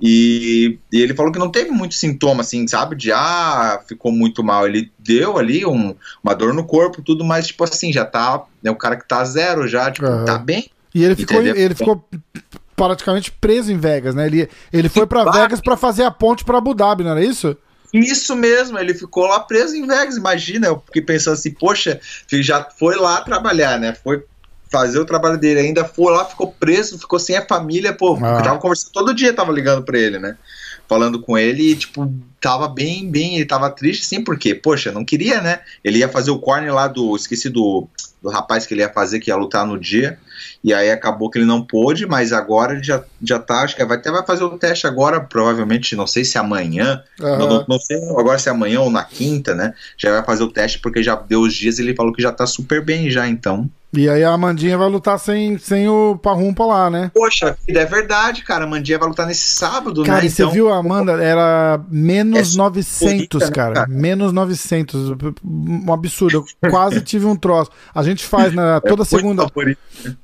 [0.00, 2.96] E, e ele falou que não teve muito sintoma, assim, sabe?
[2.96, 4.66] De ah, ficou muito mal.
[4.66, 5.94] Ele deu ali um-
[6.24, 8.44] uma dor no corpo, tudo, mas, tipo assim, já tá.
[8.64, 10.24] É o cara que tá zero já, tipo, Aham.
[10.24, 10.68] tá bem.
[10.92, 12.08] E ele ficou, ele ficou
[12.76, 14.26] praticamente preso em Vegas, né?
[14.26, 15.32] Ele, ele foi Claro.
[15.32, 17.56] Vegas pra fazer a ponte pra Abu Dhabi, não era isso?
[17.92, 20.68] Isso mesmo, ele ficou lá preso em Vegas, imagina.
[20.68, 23.94] Eu fiquei pensando assim, poxa, já foi lá trabalhar, né?
[23.94, 24.24] Foi
[24.70, 28.18] fazer o trabalho dele, ainda foi lá, ficou preso, ficou sem a família, pô.
[28.22, 28.38] Ah.
[28.38, 30.38] Eu tava conversando todo dia, tava ligando pra ele, né?
[30.88, 32.10] Falando com ele e, tipo,
[32.40, 35.60] tava bem, bem, ele tava triste, sim, porque, poxa, não queria, né?
[35.84, 37.86] Ele ia fazer o corne lá do, esqueci do,
[38.22, 40.18] do rapaz que ele ia fazer, que ia lutar no dia,
[40.62, 43.84] e aí acabou que ele não pôde, mas agora ele já, já tá, acho que
[43.84, 47.38] vai, até vai fazer o teste agora, provavelmente, não sei se amanhã, Aham.
[47.38, 49.74] não, não- não sei agora se é amanhã ou na quinta, né?
[49.98, 52.32] Já vai fazer o teste porque já deu os dias e ele falou que já
[52.32, 53.68] tá super bem já, então.
[53.94, 57.10] E aí a Amandinha vai lutar sem, sem o Parrumpa lá, né?
[57.12, 58.64] Poxa, é verdade, cara.
[58.64, 60.26] A Mandinha vai lutar nesse sábado, Cara, né?
[60.26, 61.12] e você Então, viu a Amanda?
[61.22, 63.74] Era menos É 900, bonita, né, cara.
[63.74, 63.86] cara?
[63.88, 65.14] Menos 900.
[65.44, 66.42] Um absurdo.
[66.62, 67.70] Eu quase tive um troço.
[67.94, 69.78] A gente faz na, é toda muito segunda, favorito.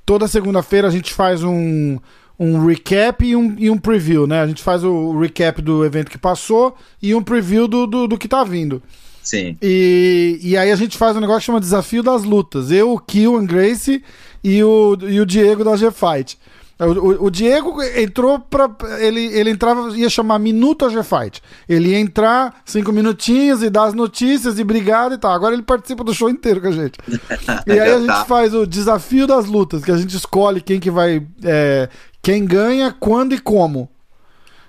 [0.06, 1.98] toda segunda-feira a gente faz um,
[2.38, 4.40] um recap e um, e um preview, né?
[4.40, 8.16] A gente faz o recap do evento que passou e um preview do, do, do
[8.16, 8.82] que tá vindo.
[9.28, 9.56] Sim.
[9.60, 12.70] E, e aí a gente faz um negócio que chama Desafio das Lutas.
[12.70, 14.02] Eu, o Kill, o Grace
[14.42, 16.38] e o, e o Diego da G-Fight.
[16.78, 18.70] O, o- o Diego entrou pra.
[19.00, 21.42] Ele, ele entrava, ia chamar Minuto a G-Fight.
[21.68, 25.32] Ele ia entrar cinco minutinhos e dar as notícias e obrigado e tal.
[25.32, 26.96] Agora ele participa do show inteiro com a gente.
[27.66, 28.24] E aí a gente tá.
[28.24, 31.22] faz o desafio das lutas, que a gente escolhe quem que vai.
[31.44, 31.88] é,
[32.22, 33.90] quem ganha, quando e como.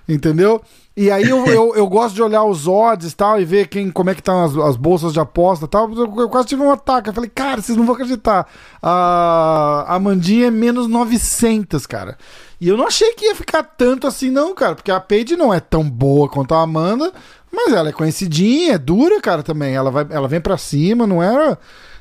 [0.08, 0.60] Entendeu?
[1.00, 3.90] E aí eu, eu, eu gosto de olhar os odds e tal e ver quem,
[3.90, 5.90] como é que estão as, as bolsas de aposta e tal.
[5.90, 7.08] Eu, eu quase tive um ataque.
[7.08, 8.46] Eu falei, cara, vocês não vão acreditar.
[8.82, 12.18] A, a Mandinha é menos 900, cara.
[12.60, 14.74] E eu não achei que ia ficar tanto assim, não, cara.
[14.74, 17.10] Porque a Paige não é tão boa quanto a Amanda,
[17.50, 19.74] mas ela é conhecidinha, é dura, cara, também.
[19.74, 21.58] Ela, vai, ela vem pra cima, não era.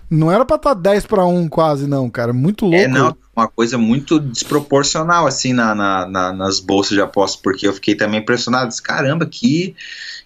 [0.09, 2.33] Não era pra estar 10 pra 1 quase, não, cara.
[2.33, 2.77] Muito louco.
[2.77, 7.67] É, não, uma coisa muito desproporcional, assim, na, na- na- nas bolsas de apostas, porque
[7.67, 8.69] eu fiquei também impressionado.
[8.69, 9.75] Disse, Caramba, que,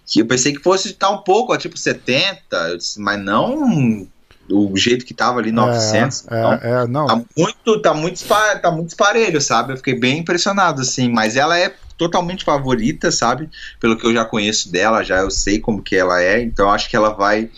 [0.06, 2.38] que eu pensei que fosse estar um pouco, ó, tipo 70,
[2.70, 4.06] eu disse, mas não
[4.50, 6.26] o jeito que tava ali, 900.
[6.28, 6.52] É, não.
[6.52, 7.06] é, é, não.
[7.06, 8.24] Tá muito, tá muito,
[8.60, 9.72] tá muito esparelho, sabe?
[9.72, 11.08] Eu fiquei bem impressionado, assim.
[11.10, 13.48] Mas ela é totalmente favorita, sabe?
[13.80, 16.42] Pelo que eu já conheço dela, já eu sei como que ela é.
[16.42, 17.48] Então acho que ela vai,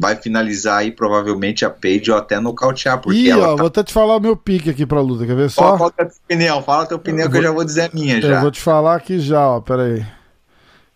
[0.00, 3.56] vai finalizar aí provavelmente a Paige ou até nocautear, porque Ih, ela ó, tá...
[3.56, 5.76] vou até te falar o meu pique aqui pra luta, quer ver só?
[5.76, 6.62] Qual, qual é a tua opinião?
[6.62, 8.40] Fala a tua opinião Eu que eu vou- já vou dizer a minha Eu já.
[8.40, 10.06] vou te falar aqui já, ó, pera aí.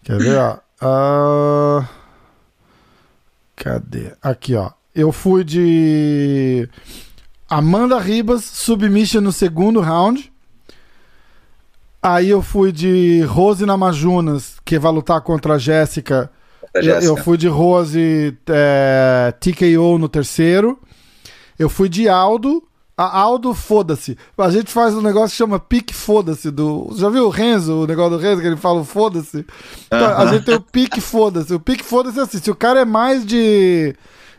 [0.05, 0.59] Quer ver, ó?
[0.81, 1.89] Ah,
[3.57, 4.13] Cadê?
[4.23, 4.71] Aqui, ó.
[4.95, 6.69] Eu fui de
[7.49, 10.33] Amanda Ribas, submission no segundo round.
[12.03, 16.31] Aí eu fui de Rose Namajunas, que vai lutar contra a Jéssica.
[16.75, 20.79] Eu, eu fui de Rose é, TKO no terceiro.
[21.59, 22.63] Eu fui de Aldo.
[22.97, 24.17] A Aldo, foda-se.
[24.37, 26.51] A gente faz um negócio que chama pique foda-se.
[26.51, 26.91] Do...
[26.95, 29.45] Já viu o Renzo, o negócio do Renzo, que ele fala foda-se?
[29.87, 31.55] Então, A gente tem o pique foda-se.
[31.55, 33.95] O pique foda-se é assim: se o cara é mais de.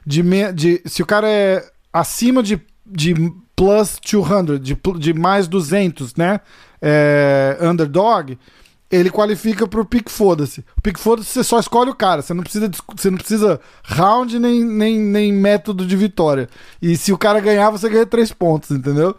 [0.05, 0.21] de,
[0.53, 3.13] de se o cara é acima de, de
[3.55, 6.39] plus 200, de, de mais 200, né?
[6.81, 8.37] É, underdog,
[8.93, 10.63] ele qualifica pro pique foda-se.
[10.77, 14.37] O pique foda-se você só escolhe o cara, você não precisa, você não precisa round
[14.37, 16.47] nem, nem, nem método de vitória.
[16.79, 19.15] E se o cara ganhar, você ganha três pontos, entendeu?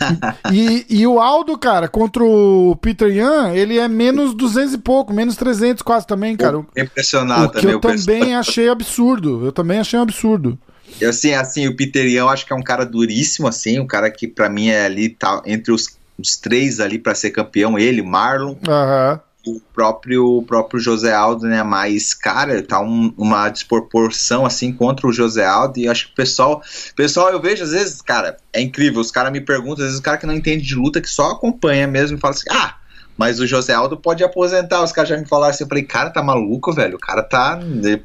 [0.50, 5.12] e, e o Aldo, cara, contra o Peter Yan, ele é menos 200 e pouco,
[5.12, 6.64] menos 300 quase também, cara.
[6.74, 7.74] Impressionado o que também.
[7.74, 9.44] eu também achei absurdo.
[9.44, 10.58] Eu também achei um absurdo.
[10.98, 14.10] Eu, assim, assim, o Peterião eu acho que é um cara duríssimo, assim, um cara
[14.10, 18.02] que pra mim é ali, tá entre os, os três ali pra ser campeão, ele,
[18.02, 19.20] Marlon, Aham.
[19.46, 21.62] o próprio, o próprio José Aldo, né?
[21.62, 25.78] Mas, cara, tá um- uma desproporção assim contra o José Aldo.
[25.78, 26.60] E acho que o pessoal.
[26.96, 29.00] Pessoal, eu vejo às vezes, cara, é incrível.
[29.00, 31.30] Os caras me perguntam, às vezes o cara que não entende de luta, que só
[31.30, 32.74] acompanha mesmo e fala assim: ah.
[33.16, 34.80] Mas o José Aldo pode aposentar.
[34.80, 35.64] Os caras já me falaram assim.
[35.64, 36.94] Eu falei, cara, tá maluco, velho.
[36.96, 37.58] O cara tá.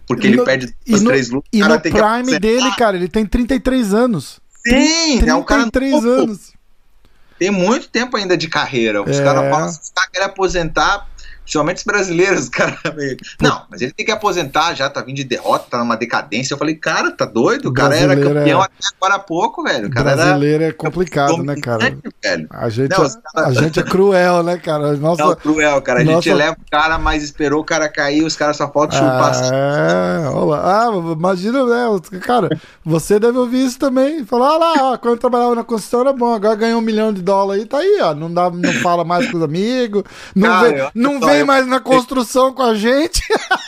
[0.07, 1.49] Porque ele No- perde e as no- três lutas.
[1.53, 4.39] E no prime dele, cara, ele tem 33 anos.
[4.65, 6.09] Sim, é um cara 33 novo.
[6.09, 6.52] anos.
[7.39, 9.01] Tem muito tempo ainda de carreira.
[9.01, 9.23] Os É.
[9.23, 11.05] caras falam assim, os caras querem aposentar.
[11.43, 12.77] Principalmente os brasileiros, cara.
[12.95, 13.17] Meio...
[13.41, 16.53] Não, mas ele tem que aposentar já, tá vindo de derrota, tá numa decadência.
[16.53, 17.69] Eu falei, cara, tá doido?
[17.69, 18.63] O cara era campeão é...
[18.63, 19.87] até agora há pouco, velho.
[19.87, 20.71] O cara brasileiro era...
[20.71, 21.95] é complicado, né, cara?
[22.23, 22.47] Velho.
[22.49, 23.47] A, gente não, é, cara...
[23.47, 24.93] a gente é cruel, né, cara?
[24.93, 25.23] Nossa...
[25.23, 26.01] Não, cruel, cara.
[26.01, 26.21] A Nossa...
[26.21, 29.33] gente leva o cara, mas esperou o cara cair, os caras só faltam chupar.
[29.53, 31.99] É, olha Ah, imagina, né?
[32.21, 32.49] Cara,
[32.83, 34.25] você deve ouvir isso também.
[34.25, 37.13] Falar, ah lá, ó, quando eu trabalhava na construção era bom, agora ganhou um milhão
[37.13, 38.13] de dólares aí, tá aí, ó.
[38.13, 40.03] Não, dá, não fala mais com os amigos,
[40.35, 41.45] não, cara, vem, não vem eu...
[41.45, 43.21] mais na construção com a gente.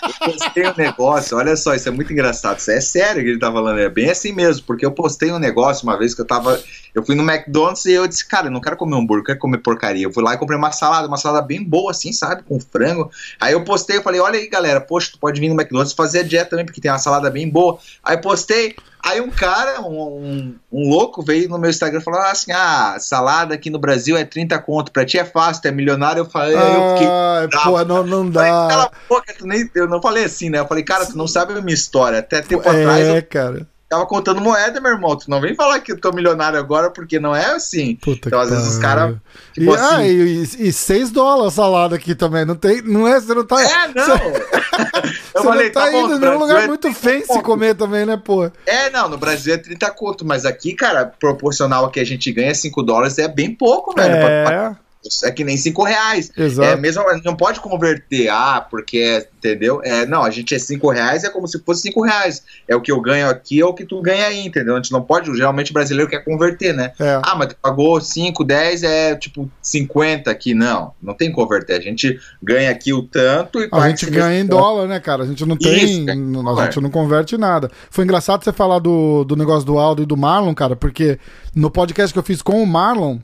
[0.03, 2.59] Eu postei um negócio, olha só, isso é muito engraçado.
[2.59, 5.39] Isso é sério que ele tá falando, é bem assim mesmo, porque eu postei um
[5.39, 6.61] negócio uma vez que eu tava.
[6.93, 9.39] Eu fui no McDonald's e eu disse, cara, eu não quero comer hambúrguer, eu quero
[9.39, 10.05] comer porcaria.
[10.05, 12.43] Eu fui lá e comprei uma salada, uma salada bem boa, assim, sabe?
[12.43, 13.11] Com frango.
[13.39, 16.19] Aí eu postei, eu falei, olha aí, galera, poxa, tu pode vir no McDonald's fazer
[16.19, 17.77] a dieta também, porque tem uma salada bem boa.
[18.03, 22.19] Aí postei, Aí um cara, um, um, um, louco, veio no meu Instagram e falou
[22.21, 25.71] assim: ah, salada aqui no Brasil é 30 conto, pra ti é fácil, tu é
[25.71, 26.21] milionário.
[26.21, 27.61] Eu falei, ah, eu fiquei.
[27.63, 28.39] Pô, não, não dá.
[28.39, 30.57] Falei, Cala a boca, tu nem, eu não falei assim, né?
[30.57, 32.17] Eu falei, cara, tu não sabe a minha história.
[32.17, 33.07] Até tempo é, atrás.
[33.07, 35.15] É, cara tava contando moeda, meu irmão.
[35.15, 37.95] Tu não vem falar que eu tô milionário agora, porque não é assim.
[37.95, 39.15] Puta então, às vezes, os caras.
[39.53, 42.45] Tipo e, assim, ah, e, e 6 dólares salada aqui também.
[42.45, 42.81] Não tem.
[42.81, 43.61] Não é, você não tá.
[43.61, 44.05] É, não.
[44.05, 44.11] Você,
[45.33, 47.43] eu você falei, não tá, tá indo num lugar é muito fancy conto.
[47.43, 48.51] comer também, né, pô?
[48.65, 52.31] É, não, no Brasil é 30 conto, mas aqui, cara, proporcional ao que a gente
[52.31, 54.13] ganha, 5 dólares é bem pouco, velho.
[54.13, 54.43] É.
[54.43, 54.77] Pra,
[55.23, 56.31] é que nem 5 reais.
[56.37, 56.69] Exato.
[56.69, 59.81] É mesmo, não pode converter, ah, porque é, entendeu?
[59.83, 62.43] É, não, a gente é 5 reais, é como se fosse 5 reais.
[62.67, 64.73] É o que eu ganho aqui, é o que tu ganha aí, entendeu?
[64.73, 66.91] A gente não pode, geralmente o brasileiro quer converter, né?
[66.99, 67.21] É.
[67.23, 70.53] Ah, mas tu pagou 5, 10, é tipo 50 aqui.
[70.53, 71.75] Não, não tem converter.
[71.75, 75.23] A gente ganha aqui o tanto e A gente ganha em dólar, né, cara?
[75.23, 75.83] A gente não tem.
[75.83, 76.13] Isso, é.
[76.13, 77.69] a gente não converte nada.
[77.89, 81.19] Foi engraçado você falar do, do negócio do Aldo e do Marlon, cara, porque
[81.55, 83.19] no podcast que eu fiz com o Marlon.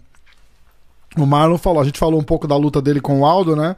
[1.18, 3.76] O Marlon falou, a gente falou um pouco da luta dele com o Aldo, né?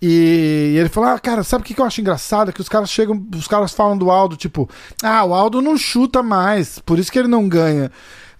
[0.00, 2.50] E ele falou: Ah, cara, sabe o que eu acho engraçado?
[2.50, 4.68] É que os caras chegam, os caras falam do Aldo, tipo,
[5.02, 7.90] ah, o Aldo não chuta mais, por isso que ele não ganha.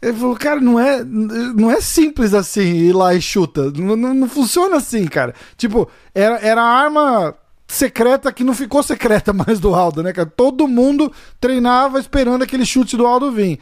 [0.03, 3.71] Ele falou, cara, não é, não é simples assim ir lá e chuta.
[3.73, 5.35] Não, não, não funciona assim, cara.
[5.57, 7.35] Tipo, era, era a arma
[7.67, 10.29] secreta que não ficou secreta mais do Aldo, né, cara?
[10.29, 11.11] Todo mundo
[11.41, 13.59] treinava esperando aquele chute do Aldo vir.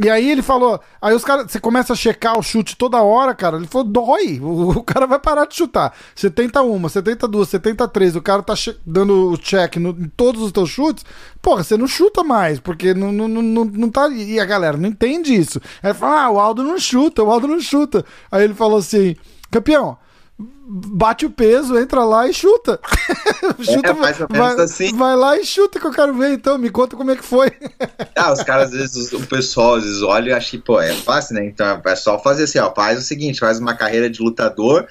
[0.00, 3.34] E aí ele falou, aí os caras, você começa a checar o chute toda hora,
[3.34, 3.56] cara.
[3.56, 5.92] Ele falou, dói, o, o cara vai parar de chutar.
[6.14, 8.54] Você tenta uma, você tenta duas, você tenta três, o cara tá
[8.86, 11.04] dando o check no, em todos os teus chutes,
[11.42, 14.08] porra, você não chuta mais, porque não, não, não, não tá.
[14.08, 15.60] E a galera não entende isso.
[15.82, 18.04] Aí ele fala, ah, o Aldo não chuta, o Aldo não chuta.
[18.30, 19.16] Aí ele falou assim,
[19.50, 19.98] campeão,
[20.38, 22.78] bate o peso, entra lá e chuta.
[23.60, 24.96] chuta é, mais ou menos vai, assim.
[24.96, 26.56] vai lá e chuta que eu quero ver, então.
[26.56, 27.50] Me conta como é que foi.
[28.16, 30.92] ah, os caras, às vezes, o pessoal, às vezes, olha e acha que, pô, é
[30.94, 31.46] fácil, né?
[31.46, 34.86] Então é só fazer assim, ó, faz o seguinte, faz uma carreira de lutador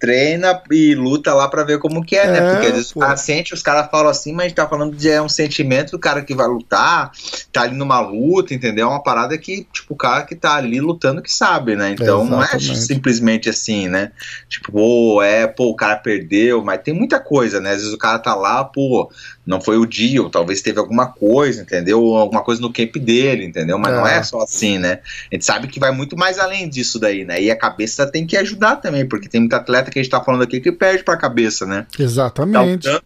[0.00, 2.38] treina e luta lá para ver como que é, né?
[2.38, 2.52] é, né?
[2.52, 4.96] Porque às vezes o cara sente, os caras falam assim, mas a gente tá falando
[4.96, 7.12] de é um sentimento do cara que vai lutar,
[7.52, 8.86] tá ali numa luta, entendeu?
[8.86, 11.90] É uma parada que, tipo, o cara que tá ali lutando que sabe, né?
[11.90, 14.10] Então não é simplesmente assim, né?
[14.48, 17.72] Tipo, pô, é, pô, o cara perdeu, mas tem muita coisa, né?
[17.72, 19.10] Às vezes o cara tá lá, pô,
[19.50, 22.14] não foi o dia, ou talvez teve alguma coisa, entendeu?
[22.14, 23.76] Alguma coisa no camp dele, entendeu?
[23.80, 23.96] Mas é.
[23.96, 25.00] não é só assim, né?
[25.28, 27.42] A gente sabe que vai muito mais além disso daí, né?
[27.42, 30.22] E a cabeça tem que ajudar também, porque tem muita atleta que a gente tá
[30.22, 31.84] falando aqui que perde pra cabeça, né?
[31.98, 32.88] Exatamente.
[32.88, 33.00] Então,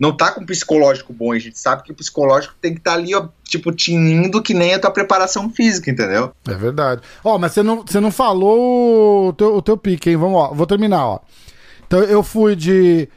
[0.00, 2.96] não tá com psicológico bom, a gente sabe que o psicológico tem que estar tá
[2.96, 6.32] ali, ó, tipo, tinindo que nem a tua preparação física, entendeu?
[6.48, 7.02] É verdade.
[7.22, 10.16] Ó, mas você não, você não falou o teu, o teu pique, hein?
[10.16, 11.20] Vamos, ó, vou terminar, ó.
[11.86, 13.08] Então eu fui de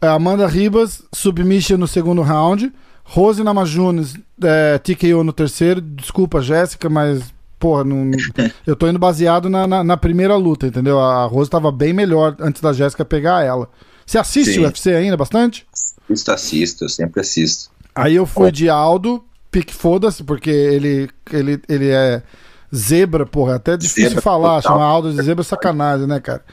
[0.00, 2.72] Amanda Ribas, submission no segundo round.
[3.04, 5.80] Rose Namajunas, é, TKO no terceiro.
[5.80, 7.22] Desculpa, Jéssica, mas,
[7.58, 8.10] porra, não,
[8.66, 11.00] eu tô indo baseado na, na, na, primeira luta, entendeu?
[11.00, 13.68] A Rose tava bem melhor antes da Jéssica pegar ela.
[14.04, 14.60] Você assiste Sim.
[14.60, 15.66] o UFC ainda bastante?
[15.72, 17.70] Assisto, assisto, eu sempre assisto.
[17.94, 22.22] Aí eu fui de Aldo, pique foda-se, porque ele, ele, ele é
[22.74, 24.76] zebra, porra, é até difícil zebra falar, total.
[24.76, 26.44] chamar Aldo de zebra é sacanagem, né, cara?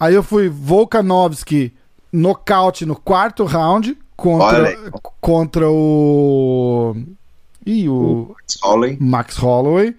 [0.00, 1.72] Aí eu fui Volkanovski,
[2.12, 4.76] nocaute no quarto round contra,
[5.20, 6.96] contra o.
[7.64, 8.96] E o, o Max Holloway.
[9.00, 9.96] Max Holloway.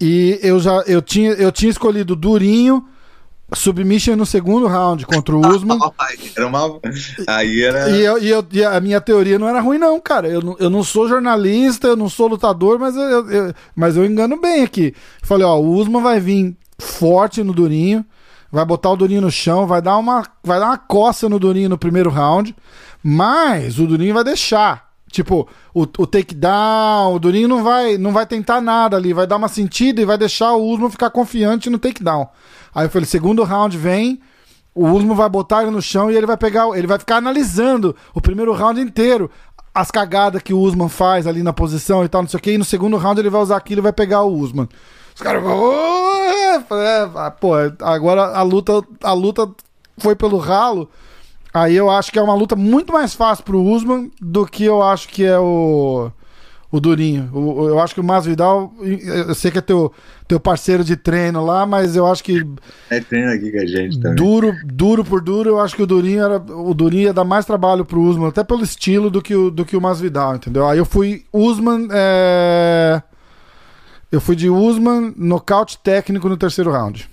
[0.00, 2.86] E eu já eu tinha, eu tinha escolhido Durinho.
[3.54, 5.78] Submission no segundo round contra o Usman.
[6.36, 6.78] era uma...
[7.26, 7.88] Aí era.
[7.88, 10.28] E, eu, e, eu, e, a minha teoria não era ruim, não, cara.
[10.28, 14.38] Eu, eu não sou jornalista, eu não sou lutador, mas eu, eu, mas eu engano
[14.38, 14.94] bem aqui.
[15.22, 18.04] Falei, ó, o Usman vai vir forte no Durinho
[18.50, 21.68] vai botar o Durinho no chão, vai dar uma, vai dar uma coça no Durinho
[21.68, 22.54] no primeiro round,
[23.02, 24.88] mas o Durinho vai deixar.
[25.10, 29.36] Tipo, o, o takedown, o Durinho não vai, não vai tentar nada ali, vai dar
[29.36, 32.28] uma sentida e vai deixar o Usman ficar confiante no takedown.
[32.74, 34.20] Aí eu falei, segundo round vem,
[34.74, 37.96] O Usman vai botar ele no chão e ele vai pegar, ele vai ficar analisando
[38.14, 39.28] o primeiro round inteiro.
[39.74, 42.52] As cagadas que o Usman faz ali na posição e tal, não sei o que.
[42.52, 44.68] E no segundo round ele vai usar aquilo e vai pegar o Usman.
[45.18, 45.72] Os caras vão.
[46.22, 46.60] É,
[47.40, 49.50] pô, agora a luta, a luta
[49.98, 50.88] foi pelo ralo.
[51.52, 54.80] Aí eu acho que é uma luta muito mais fácil pro Usman do que eu
[54.80, 56.12] acho que é o
[56.70, 57.30] o Durinho.
[57.32, 59.92] O, eu acho que o Masvidal, eu sei que é teu,
[60.28, 62.46] teu parceiro de treino lá, mas eu acho que.
[62.88, 64.14] É treino aqui com a gente também.
[64.14, 66.36] Duro, duro por duro, eu acho que o Durinho era.
[66.36, 69.64] O Durinho ia dar mais trabalho pro Usman, até pelo estilo do que o, do
[69.64, 70.68] que o Masvidal, entendeu?
[70.68, 71.88] Aí eu fui Usman.
[71.90, 73.02] É...
[74.10, 77.08] Eu fui de Usman, nocaute técnico no terceiro round.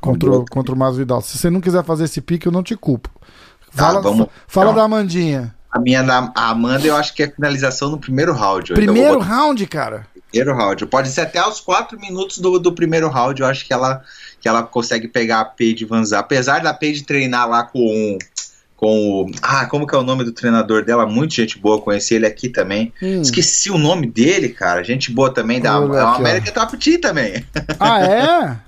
[0.00, 1.20] Contra, contra o Masvidal.
[1.20, 3.08] Se você não quiser fazer esse pique, eu não te culpo.
[3.74, 4.26] Tá, fala, vamos...
[4.48, 5.54] fala da Amandinha.
[5.70, 8.74] A minha da Amanda, eu acho que é finalização no primeiro round.
[8.74, 9.26] Primeiro botar...
[9.26, 10.06] round, cara?
[10.28, 10.86] Primeiro round.
[10.86, 13.40] Pode ser até aos quatro minutos do, do primeiro round.
[13.40, 14.02] Eu acho que ela,
[14.40, 16.20] que ela consegue pegar a Paige Vanzar.
[16.20, 18.18] Apesar da Paige treinar lá com
[18.82, 19.30] com o.
[19.40, 21.06] Ah, como que é o nome do treinador dela?
[21.06, 22.92] Muito gente boa, conheci ele aqui também.
[23.00, 23.22] Hum.
[23.22, 24.82] Esqueci o nome dele, cara.
[24.82, 27.46] Gente boa também, da é uma América Top Team também.
[27.78, 28.58] Ah, é?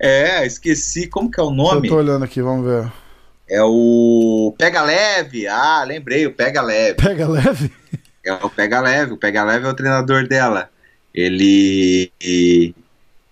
[0.42, 1.06] é, esqueci.
[1.06, 1.86] Como que é o nome?
[1.86, 2.90] Eu tô olhando aqui, vamos ver.
[3.48, 5.46] É o Pega Leve.
[5.46, 6.94] Ah, lembrei, o Pega Leve.
[6.94, 7.72] Pega Leve?
[8.26, 9.12] É o Pega Leve.
[9.12, 10.70] O Pega Leve é o treinador dela.
[11.14, 12.10] Ele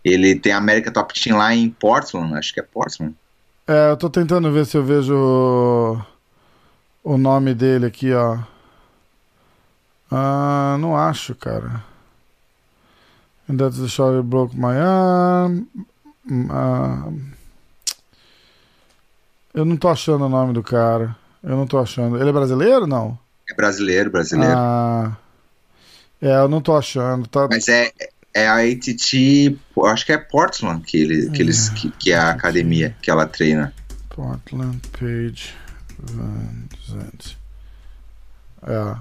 [0.04, 3.16] ele tem a América Top Team lá em Portland, acho que é Portland.
[3.66, 6.00] É, eu tô tentando ver se eu vejo
[7.02, 8.38] o, nome dele aqui, ó.
[10.10, 11.84] Ah, não acho, cara.
[13.48, 15.66] And that's the shot that broke my arm.
[16.30, 17.20] Uh,
[19.52, 21.16] eu não tô achando o nome do cara.
[21.42, 22.18] Eu não tô achando.
[22.18, 23.18] Ele é brasileiro não?
[23.50, 24.54] É brasileiro, brasileiro.
[24.56, 25.16] Ah.
[26.20, 27.26] É, eu não tô achando.
[27.26, 27.48] Tá...
[27.50, 27.90] Mas é,
[28.34, 31.74] é a ATT, acho que é Portland que, ele, que, eles, é.
[31.74, 33.74] que, que é a academia que ela treina.
[34.10, 35.54] Portland Page
[38.62, 38.96] É.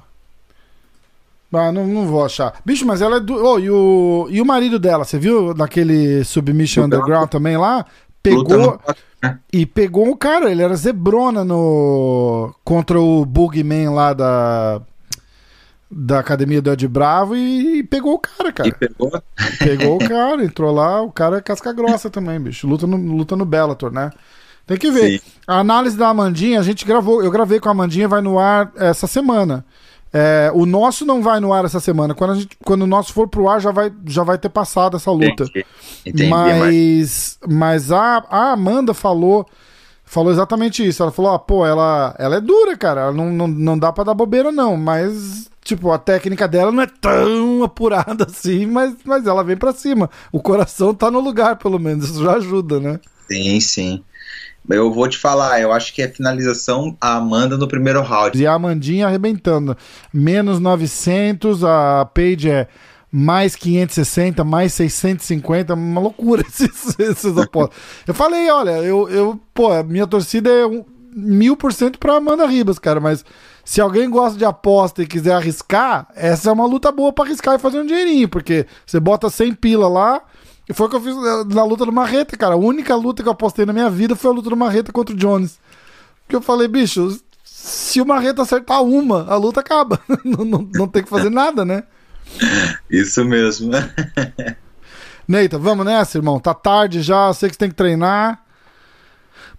[1.51, 2.53] Ah, não, não vou achar.
[2.63, 3.33] Bicho, mas ela é do.
[3.35, 7.85] Oh, e, o, e o marido dela, você viu naquele Submission Underground também lá?
[8.21, 8.79] Pegou.
[9.51, 12.53] E pegou um cara, ele era Zebrona no.
[12.63, 14.81] contra o Bugman lá da.
[15.91, 18.69] Da academia do Ed Bravo e, e pegou o cara, cara.
[18.69, 19.11] E pegou?
[19.57, 22.67] Pegou o cara, entrou lá, o cara é casca grossa também, bicho.
[22.67, 24.11] Luta no, luta no Bellator, né?
[24.69, 25.19] Tem que ver.
[25.19, 25.25] Sim.
[25.47, 28.71] A análise da Amandinha, a gente gravou, eu gravei com a Amandinha, vai no ar
[28.75, 29.65] essa semana.
[30.13, 32.13] É, o nosso não vai no ar essa semana.
[32.13, 35.09] Quando, gente, quando o nosso for pro ar, já vai, já vai ter passado essa
[35.09, 35.43] luta.
[35.43, 35.65] Entendi.
[36.05, 39.43] Entendi, mas, mas a, a Amanda falou
[40.05, 41.01] falou exatamente isso.
[41.01, 43.01] Ela falou: ah, pô, ela, ela é dura, cara.
[43.01, 44.77] Ela não, não, não dá pra dar bobeira, não.
[44.77, 49.73] Mas, tipo, a técnica dela não é tão apurada assim, mas, mas ela vem pra
[49.73, 50.11] cima.
[50.31, 52.05] O coração tá no lugar, pelo menos.
[52.05, 52.99] Isso já ajuda, né?
[53.27, 54.03] Sim, sim.
[54.69, 58.37] Eu vou te falar, eu acho que é finalização a Amanda no primeiro round.
[58.37, 59.75] E a Amandinha arrebentando.
[60.13, 62.67] Menos 900, a Paige é
[63.11, 67.77] mais 560, mais 650, uma loucura esses, esses apostas.
[68.07, 72.77] eu falei, olha, eu, eu, pô, minha torcida é mil por cento pra Amanda Ribas,
[72.77, 73.25] cara, mas
[73.65, 77.55] se alguém gosta de aposta e quiser arriscar, essa é uma luta boa para arriscar
[77.55, 80.21] e fazer um dinheirinho, porque você bota 100 pila lá,
[80.69, 81.15] e foi o que eu fiz
[81.47, 82.53] na luta do Marreta, cara.
[82.53, 85.15] A única luta que eu apostei na minha vida foi a luta do Marreta contra
[85.15, 85.57] o Jones.
[86.21, 89.99] Porque eu falei, bicho, se o Marreta acertar uma, a luta acaba.
[90.23, 91.83] não, não, não tem que fazer nada, né?
[92.87, 93.71] Isso mesmo.
[95.27, 96.39] Neita, vamos nessa, irmão.
[96.39, 98.39] Tá tarde já, sei que você tem que treinar.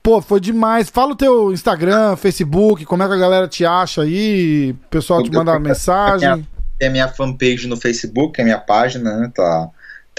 [0.01, 0.89] Pô, foi demais.
[0.89, 5.25] Fala o teu Instagram, Facebook, como é que a galera te acha aí, o pessoal
[5.25, 6.47] te manda uma mensagem.
[6.79, 9.33] Tem a minha fanpage no Facebook, é a minha página, né?
[9.35, 9.69] Tá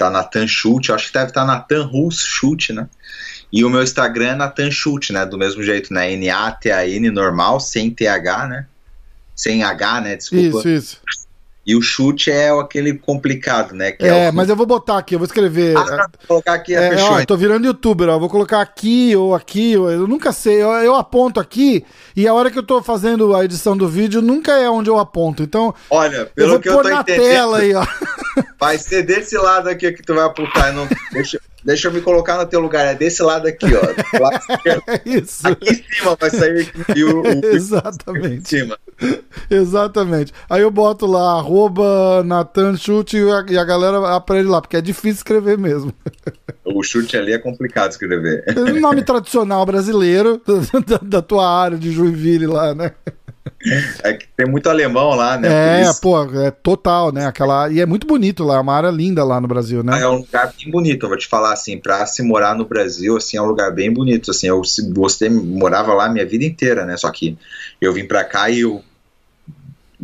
[0.04, 2.88] tá Natan Chute, acho que deve estar tá Natan Rus Chute, né?
[3.52, 5.26] E o meu Instagram é Natan Chute, né?
[5.26, 6.12] Do mesmo jeito, né?
[6.12, 8.66] N-A-T-A-N normal, sem T-H, né?
[9.36, 10.16] Sem H, né?
[10.16, 10.58] Desculpa.
[10.58, 11.00] Isso, isso.
[11.64, 13.94] E o chute é aquele complicado, né?
[14.00, 15.76] é, é mas eu vou botar aqui, eu vou escrever.
[15.76, 17.12] Ah, vou colocar aqui, é, fechou.
[17.12, 18.18] Ó, eu tô virando youtuber, ó.
[18.18, 20.60] Vou colocar aqui ou aqui, eu nunca sei.
[20.60, 21.84] Eu, eu, aponto aqui
[22.16, 24.98] e a hora que eu tô fazendo a edição do vídeo nunca é onde eu
[24.98, 25.44] aponto.
[25.44, 27.86] Então, olha, pelo eu vou que eu tô na entendendo, tela aí, ó.
[28.58, 30.72] Vai ser desse lado aqui que tu vai apontar.
[30.72, 32.86] Não, deixa, deixa eu me colocar no teu lugar.
[32.86, 33.82] É desse lado aqui, ó.
[34.22, 34.40] Lado
[35.04, 35.46] isso.
[35.46, 36.72] Aqui em cima vai sair
[37.04, 38.34] o, o, Exatamente.
[38.34, 38.78] Em cima.
[39.50, 40.32] Exatamente.
[40.48, 44.76] Aí eu boto lá, arroba Nathan Chute e a, e a galera aprende lá, porque
[44.76, 45.92] é difícil escrever mesmo.
[46.64, 48.44] O chute ali é complicado escrever.
[48.46, 50.40] É um nome tradicional brasileiro
[50.86, 52.92] da, da, tua área de Joinville lá, né?
[54.02, 55.82] É que tem muito alemão lá, né?
[55.82, 57.26] É, pô, é total, né?
[57.26, 57.70] Aquela...
[57.70, 60.00] E é muito bonito lá, é uma área linda lá no Brasil, né?
[60.00, 63.16] É um lugar bem bonito, eu vou te falar assim, pra se morar no Brasil,
[63.16, 64.62] assim, é um lugar bem bonito, assim, eu
[64.92, 66.96] gostei, morava lá minha vida inteira, né?
[66.96, 67.36] Só que
[67.80, 68.82] eu vim pra cá e eu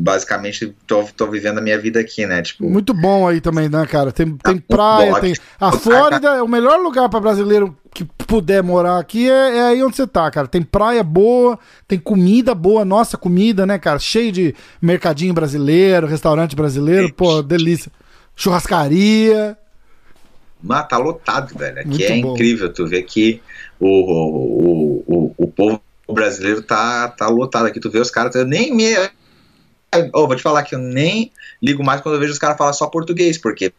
[0.01, 2.40] basicamente tô, tô vivendo a minha vida aqui, né?
[2.40, 4.12] Tipo, Muito bom aí também, né, cara?
[4.12, 5.34] Tem, tem praia, bom, tem.
[5.61, 9.82] A Flórida é o melhor lugar para brasileiro que puder morar aqui, é, é, aí
[9.82, 10.46] onde você tá, cara.
[10.46, 13.99] Tem praia boa, tem comida boa, nossa comida, né, cara?
[13.99, 17.90] Cheio de mercadinho brasileiro, restaurante brasileiro, pô, delícia.
[18.36, 19.59] Churrascaria.
[20.70, 21.80] Ah, tá lotado, velho.
[21.80, 22.32] Aqui Muito é bom.
[22.34, 22.72] incrível.
[22.72, 23.42] Tu vê que
[23.80, 27.80] o, o, o, o povo brasileiro tá, tá lotado aqui.
[27.80, 28.94] Tu vê os caras, nem me
[30.12, 31.32] Oh, vou te falar que eu nem
[31.62, 33.72] ligo mais quando eu vejo os caras falar só português, porque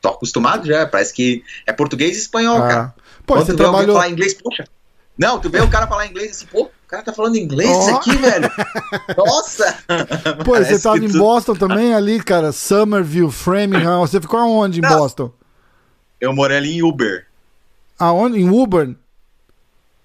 [0.00, 2.68] tô acostumado já, parece que é português e espanhol, ah.
[2.68, 2.94] cara.
[3.26, 3.94] Pô, quando você tu trabalhou...
[3.94, 4.64] falar inglês, poxa.
[5.16, 7.96] Não, tu vê o cara falar inglês assim, pô, o cara tá falando inglês oh.
[7.96, 8.48] aqui, velho.
[9.16, 9.78] Nossa!
[10.44, 11.18] Pô, você tava em tu...
[11.18, 14.96] Boston também ali, cara, Somerville, Framingham, você ficou aonde em Não.
[14.96, 15.32] Boston?
[16.20, 17.26] Eu morei ali em Uber.
[17.98, 18.38] Aonde?
[18.38, 18.94] Em Uber?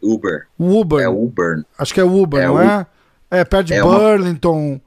[0.01, 0.47] Uber.
[0.60, 0.99] Uber.
[0.99, 1.64] É Uber.
[1.78, 2.86] Acho que é Uber, é não é?
[3.30, 4.74] É, perto de é Burlington.
[4.74, 4.82] Uma...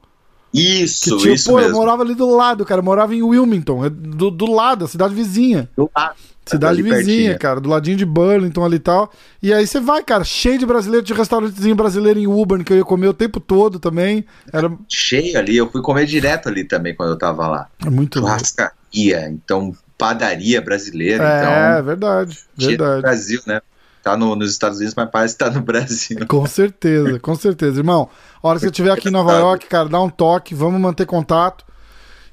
[0.59, 1.71] Isso, que, tipo, isso pô, mesmo.
[1.71, 2.79] eu morava ali do lado, cara.
[2.79, 5.69] Eu morava em Wilmington, é do, do lado, a cidade vizinha.
[5.75, 6.15] Do lado.
[6.45, 7.39] Cidade vizinha, pertinho.
[7.39, 9.11] cara, do ladinho de Burlington ali e tal.
[9.43, 12.77] E aí você vai, cara, cheio de brasileiro, de restaurantezinho brasileiro em Uber, que eu
[12.77, 14.25] ia comer o tempo todo também.
[14.51, 14.71] Era...
[14.87, 17.67] Cheio ali, eu fui comer direto ali também quando eu tava lá.
[17.85, 21.51] É muito Churrascaria, então padaria brasileira, é, então...
[21.51, 23.01] É, verdade, verdade.
[23.01, 23.61] Brasil, né?
[24.07, 26.25] Tá no, nos Estados Unidos, mas parece que tá no Brasil.
[26.29, 27.77] Com certeza, com certeza.
[27.81, 28.07] Irmão,
[28.41, 31.05] a hora que você estiver aqui em Nova York, cara, dá um toque, vamos manter
[31.05, 31.65] contato.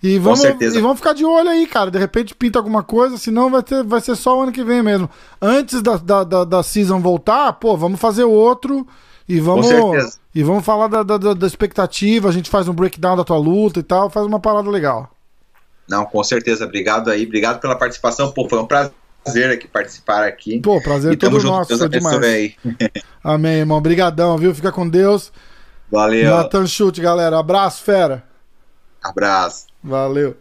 [0.01, 0.79] E vamos, Com certeza.
[0.79, 1.91] e vamos ficar de olho aí, cara.
[1.91, 4.85] De repente pinta alguma coisa, senão vai, ter, vai ser só o ano que vem
[4.85, 5.11] mesmo.
[5.43, 8.87] Antes da, da, da, da season voltar, pô, vamos fazer outro
[9.29, 9.67] e vamos,
[10.33, 12.29] e vamos falar da, da, da, expectativa.
[12.29, 15.11] A gente faz um breakdown da tua luta e tal, faz uma parada legal.
[15.89, 16.67] Não, com certeza.
[16.67, 18.31] Obrigado aí, obrigado pela participação.
[18.31, 18.93] Pô, foi um prazer
[19.27, 20.61] aqui participar aqui.
[20.61, 21.77] Pô, prazer e todo junto, nosso.
[21.77, 22.55] Deus demais.
[23.23, 23.79] Amém, irmão.
[23.79, 24.55] Obrigadão, viu?
[24.55, 25.33] Fica com Deus.
[25.91, 26.31] Valeu.
[26.31, 27.39] Nathan Chute, galera.
[27.39, 28.25] Abraço, fera.
[29.03, 29.67] Abraço.
[29.83, 30.37] Valeu.